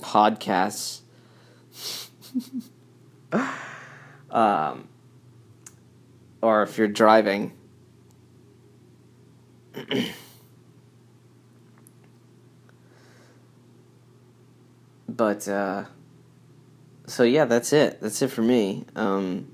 podcasts. 0.00 1.00
um, 4.30 4.88
or 6.40 6.62
if 6.62 6.76
you're 6.76 6.88
driving. 6.88 7.52
but 15.08 15.48
uh, 15.48 15.84
so 17.06 17.22
yeah, 17.22 17.44
that's 17.44 17.72
it. 17.72 18.00
That's 18.00 18.22
it 18.22 18.28
for 18.28 18.42
me. 18.42 18.84
Um, 18.96 19.48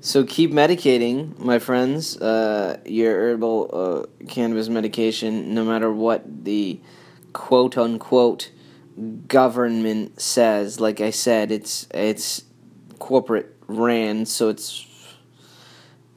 so 0.00 0.24
keep 0.24 0.52
medicating, 0.52 1.38
my 1.38 1.58
friends. 1.58 2.16
Uh, 2.16 2.78
your 2.84 3.14
herbal 3.14 3.70
uh, 3.72 4.26
cannabis 4.26 4.68
medication, 4.68 5.54
no 5.54 5.64
matter 5.64 5.92
what 5.92 6.44
the 6.44 6.80
quote 7.32 7.76
unquote 7.76 8.50
government 9.26 10.20
says. 10.20 10.80
Like 10.80 11.00
I 11.00 11.10
said, 11.10 11.50
it's 11.50 11.86
it's 11.92 12.44
corporate 12.98 13.54
ran, 13.66 14.26
so 14.26 14.48
it's 14.48 14.86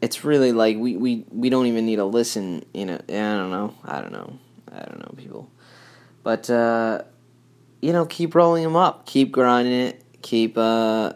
it's 0.01 0.23
really 0.23 0.51
like 0.51 0.77
we, 0.77 0.97
we, 0.97 1.25
we 1.31 1.49
don't 1.49 1.67
even 1.67 1.85
need 1.85 1.97
to 1.97 2.05
listen. 2.05 2.65
You 2.73 2.85
know, 2.85 2.95
I 3.07 3.37
don't 3.37 3.51
know. 3.51 3.75
I 3.85 4.01
don't 4.01 4.11
know. 4.11 4.39
I 4.71 4.79
don't 4.79 4.99
know 4.99 5.13
people, 5.17 5.49
but 6.23 6.49
uh, 6.49 7.03
you 7.81 7.93
know, 7.93 8.05
keep 8.05 8.35
rolling 8.35 8.63
them 8.63 8.75
up, 8.75 9.05
keep 9.05 9.31
grinding 9.31 9.73
it, 9.73 10.01
keep 10.21 10.57
uh, 10.57 11.13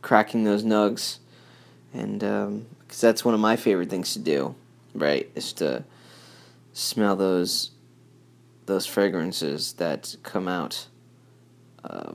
cracking 0.00 0.44
those 0.44 0.64
nugs, 0.64 1.18
and 1.92 2.20
because 2.20 2.46
um, 2.46 2.66
that's 2.88 3.24
one 3.24 3.34
of 3.34 3.40
my 3.40 3.56
favorite 3.56 3.90
things 3.90 4.14
to 4.14 4.18
do. 4.18 4.54
Right, 4.94 5.30
is 5.34 5.52
to 5.54 5.84
smell 6.72 7.14
those 7.14 7.72
those 8.66 8.86
fragrances 8.86 9.74
that 9.74 10.16
come 10.22 10.48
out 10.48 10.86
uh, 11.84 12.14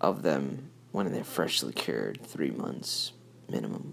of 0.00 0.22
them 0.22 0.70
when 0.96 1.12
they're 1.12 1.22
freshly 1.22 1.74
cured, 1.74 2.18
three 2.22 2.50
months 2.50 3.12
minimum 3.50 3.92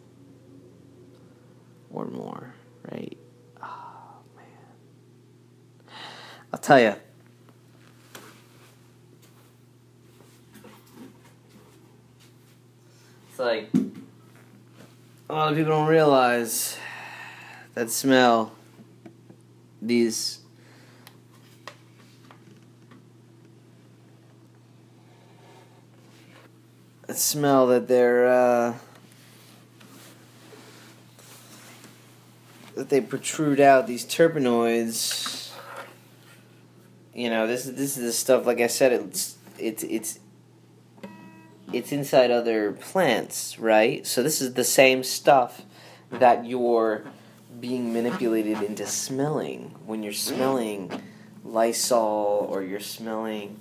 or 1.91 2.05
more, 2.05 2.53
right? 2.89 3.17
Oh, 3.61 4.15
man. 4.37 5.95
I'll 6.53 6.59
tell 6.59 6.79
you. 6.79 6.95
It's 13.29 13.37
like 13.37 13.69
a 15.29 15.33
lot 15.33 15.51
of 15.51 15.57
people 15.57 15.73
don't 15.73 15.89
realize 15.89 16.77
that 17.73 17.91
smell 17.91 18.53
these 19.81 20.39
smell 27.09 27.67
that 27.67 27.87
they're 27.87 28.27
uh, 28.27 28.73
that 32.75 32.89
they 32.89 33.01
protrude 33.01 33.59
out 33.59 33.87
these 33.87 34.05
terpenoids 34.05 35.51
you 37.13 37.29
know 37.29 37.45
this 37.45 37.65
is 37.65 37.75
this 37.75 37.97
is 37.97 38.03
the 38.03 38.13
stuff 38.13 38.45
like 38.45 38.61
I 38.61 38.67
said 38.67 38.93
it's 38.93 39.37
it's 39.59 39.83
it's 39.83 40.19
it's 41.73 41.91
inside 41.91 42.29
other 42.29 42.71
plants, 42.71 43.57
right? 43.57 44.05
So 44.05 44.21
this 44.21 44.41
is 44.41 44.53
the 44.53 44.63
same 44.63 45.03
stuff 45.03 45.63
that 46.11 46.45
you're 46.45 47.03
being 47.59 47.91
manipulated 47.91 48.61
into 48.61 48.85
smelling 48.85 49.73
when 49.85 50.03
you're 50.03 50.13
smelling 50.13 50.91
Lysol 51.43 52.47
or 52.49 52.61
you're 52.61 52.79
smelling 52.79 53.59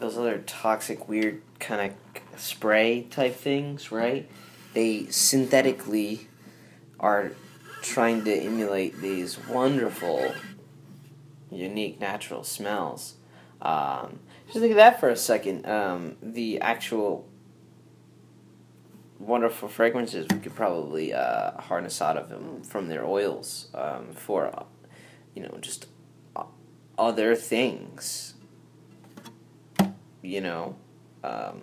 those 0.00 0.18
other 0.18 0.38
toxic, 0.38 1.08
weird 1.08 1.40
kind 1.58 1.92
of 1.92 2.40
spray 2.40 3.02
type 3.10 3.34
things, 3.34 3.90
right? 3.90 4.30
They 4.74 5.06
synthetically 5.06 6.28
are 7.00 7.32
trying 7.82 8.24
to 8.24 8.32
emulate 8.32 9.00
these 9.00 9.38
wonderful, 9.46 10.34
unique, 11.50 12.00
natural 12.00 12.44
smells. 12.44 13.14
Um, 13.60 14.20
just 14.46 14.58
think 14.58 14.70
of 14.70 14.76
that 14.76 15.00
for 15.00 15.08
a 15.08 15.16
second. 15.16 15.66
Um, 15.66 16.16
the 16.22 16.60
actual 16.60 17.28
wonderful 19.18 19.68
fragrances 19.68 20.26
we 20.30 20.38
could 20.38 20.54
probably 20.54 21.12
uh, 21.12 21.60
harness 21.60 22.00
out 22.00 22.16
of 22.16 22.28
them 22.28 22.62
from 22.62 22.88
their 22.88 23.04
oils 23.04 23.68
um, 23.74 24.12
for, 24.12 24.66
you 25.34 25.42
know, 25.42 25.58
just 25.60 25.86
other 26.96 27.34
things. 27.34 28.34
You 30.22 30.40
know. 30.40 30.76
Um, 31.24 31.60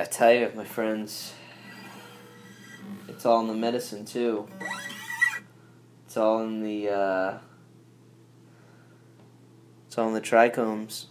I 0.00 0.04
tell 0.04 0.32
you, 0.32 0.50
my 0.54 0.64
friends, 0.64 1.34
it's 3.08 3.24
all 3.26 3.40
in 3.40 3.46
the 3.46 3.54
medicine 3.54 4.04
too. 4.04 4.48
It's 6.06 6.16
all 6.16 6.42
in 6.42 6.62
the 6.62 6.90
uh, 6.90 7.38
it's 9.86 9.98
all 9.98 10.08
in 10.08 10.14
the 10.14 10.20
trichomes. 10.20 11.06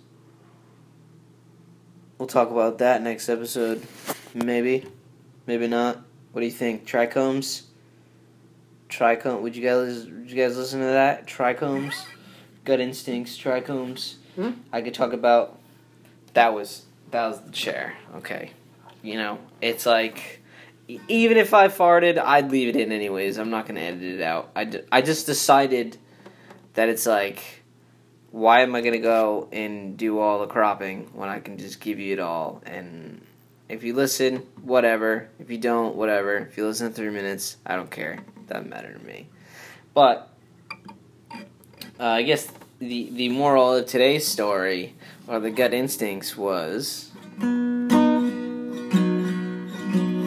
We'll 2.17 2.27
talk 2.27 2.51
about 2.51 2.77
that 2.79 3.01
next 3.01 3.29
episode. 3.29 3.85
Maybe. 4.33 4.85
Maybe 5.45 5.67
not. 5.67 6.01
What 6.31 6.41
do 6.41 6.45
you 6.45 6.51
think? 6.51 6.87
Trichomes? 6.87 7.63
Trichome 8.89 9.41
would 9.41 9.55
you 9.55 9.63
guys 9.63 10.05
would 10.05 10.29
you 10.29 10.35
guys 10.35 10.55
listen 10.57 10.79
to 10.79 10.85
that? 10.85 11.27
Trichomes? 11.27 11.93
Gut 12.63 12.79
instincts, 12.79 13.37
trichomes. 13.37 14.15
Hmm? 14.35 14.51
I 14.71 14.81
could 14.81 14.93
talk 14.93 15.13
about 15.13 15.59
that 16.33 16.53
was 16.53 16.83
that 17.11 17.27
was 17.27 17.41
the 17.41 17.51
chair. 17.51 17.95
Okay. 18.17 18.51
You 19.01 19.15
know, 19.15 19.39
it's 19.61 19.85
like 19.85 20.41
even 21.07 21.37
if 21.37 21.53
I 21.53 21.67
farted, 21.67 22.17
I'd 22.17 22.51
leave 22.51 22.69
it 22.69 22.75
in 22.75 22.91
anyways. 22.91 23.37
I'm 23.37 23.49
not 23.49 23.65
going 23.65 23.75
to 23.75 23.81
edit 23.81 24.01
it 24.01 24.21
out. 24.21 24.51
I, 24.55 24.63
d- 24.65 24.81
I 24.91 25.01
just 25.01 25.25
decided 25.25 25.97
that 26.73 26.89
it's 26.89 27.05
like 27.05 27.63
why 28.33 28.61
am 28.61 28.73
I 28.73 28.81
gonna 28.81 28.97
go 28.97 29.47
and 29.51 29.95
do 29.95 30.17
all 30.17 30.39
the 30.39 30.47
cropping 30.47 31.07
when 31.13 31.29
I 31.29 31.39
can 31.39 31.59
just 31.59 31.79
give 31.79 31.99
you 31.99 32.13
it 32.13 32.19
all? 32.19 32.63
And 32.65 33.23
if 33.69 33.83
you 33.83 33.93
listen, 33.93 34.37
whatever. 34.63 35.29
If 35.39 35.51
you 35.51 35.59
don't, 35.59 35.95
whatever. 35.95 36.37
If 36.37 36.57
you 36.57 36.65
listen 36.65 36.91
three 36.91 37.11
minutes, 37.11 37.57
I 37.63 37.75
don't 37.75 37.91
care. 37.91 38.17
Doesn't 38.47 38.71
matter 38.71 38.91
to 38.91 39.05
me. 39.05 39.27
But 39.93 40.32
uh, 42.03 42.07
I 42.07 42.23
guess 42.23 42.51
the 42.79 43.09
the 43.13 43.29
moral 43.29 43.75
of 43.75 43.85
today's 43.85 44.27
story, 44.27 44.93
or 45.25 45.39
the 45.39 45.49
gut 45.49 45.73
instincts, 45.73 46.35
was 46.35 47.11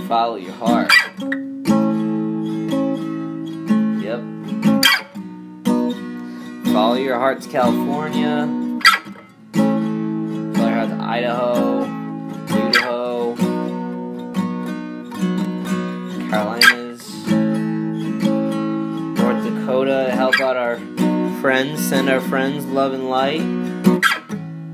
follow 0.09 0.37
your 0.37 0.55
heart. 0.55 0.91
Yep. 4.01 4.23
Follow 6.73 6.95
your 6.95 7.19
heart 7.19 7.43
to 7.43 7.49
California. 7.51 8.49
Follow 9.55 10.69
your 10.69 10.77
heart 10.77 10.89
to 10.89 10.97
Idaho, 10.99 11.85
Idaho, 11.85 11.96
friends. 21.57 21.89
Send 21.89 22.11
our 22.11 22.21
friends 22.21 22.67
love 22.67 22.93
and 22.93 23.09
light 23.09 23.41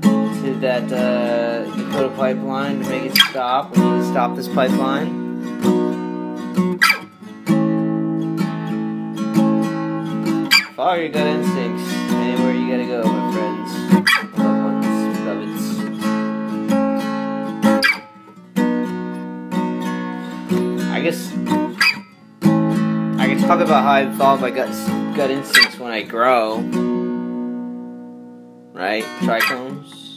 to 0.01 0.57
that 0.59 0.91
uh, 0.91 1.63
Dakota 1.77 2.09
pipeline 2.09 2.83
to 2.83 2.89
make 2.89 3.03
it 3.03 3.15
stop. 3.15 3.73
We 3.73 3.81
need 3.81 3.99
to 4.01 4.05
stop 4.09 4.35
this 4.35 4.49
pipeline. 4.49 5.23
Follow 10.75 10.95
your 10.95 11.07
gut 11.07 11.25
instincts 11.25 11.93
anywhere 12.11 12.53
you 12.53 12.69
gotta 12.69 12.85
go, 12.85 13.03
my 13.05 13.31
friends. 13.31 13.71
Loved 14.37 14.63
ones, 14.65 14.85
beloveds. 15.19 15.65
I 20.91 20.99
guess 20.99 21.62
about 23.73 23.85
how 23.85 23.93
I 23.93 24.17
follow 24.17 24.37
my 24.37 24.51
gut 24.51 24.69
gut 25.15 25.31
instincts 25.31 25.79
when 25.79 25.91
I 25.91 26.03
grow. 26.03 26.57
Right? 28.71 29.03
Trichomes. 29.21 30.13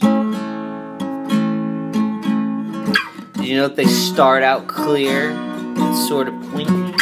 Did 3.33 3.45
you 3.45 3.55
know 3.55 3.67
that 3.67 3.75
they 3.75 3.85
start 3.85 4.43
out 4.43 4.67
clear 4.67 5.31
and 5.31 5.95
sort 6.07 6.27
of 6.27 6.35
pointy? 6.51 6.93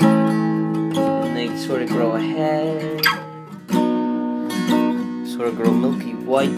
And 0.00 1.34
they 1.34 1.56
sort 1.56 1.80
of 1.80 1.88
grow 1.88 2.12
ahead. 2.16 3.02
Sort 5.26 5.48
of 5.48 5.56
grow 5.56 5.72
milky 5.72 6.12
white. 6.12 6.50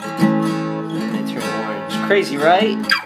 And 0.00 1.14
they 1.14 1.32
turn 1.32 1.44
orange. 1.44 1.94
Crazy, 2.08 2.36
right? 2.36 3.05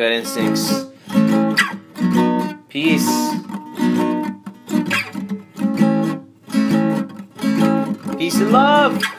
Good 0.00 0.12
instincts. 0.12 0.86
Peace. 2.70 3.06
Peace 8.16 8.36
and 8.40 8.50
love. 8.50 9.09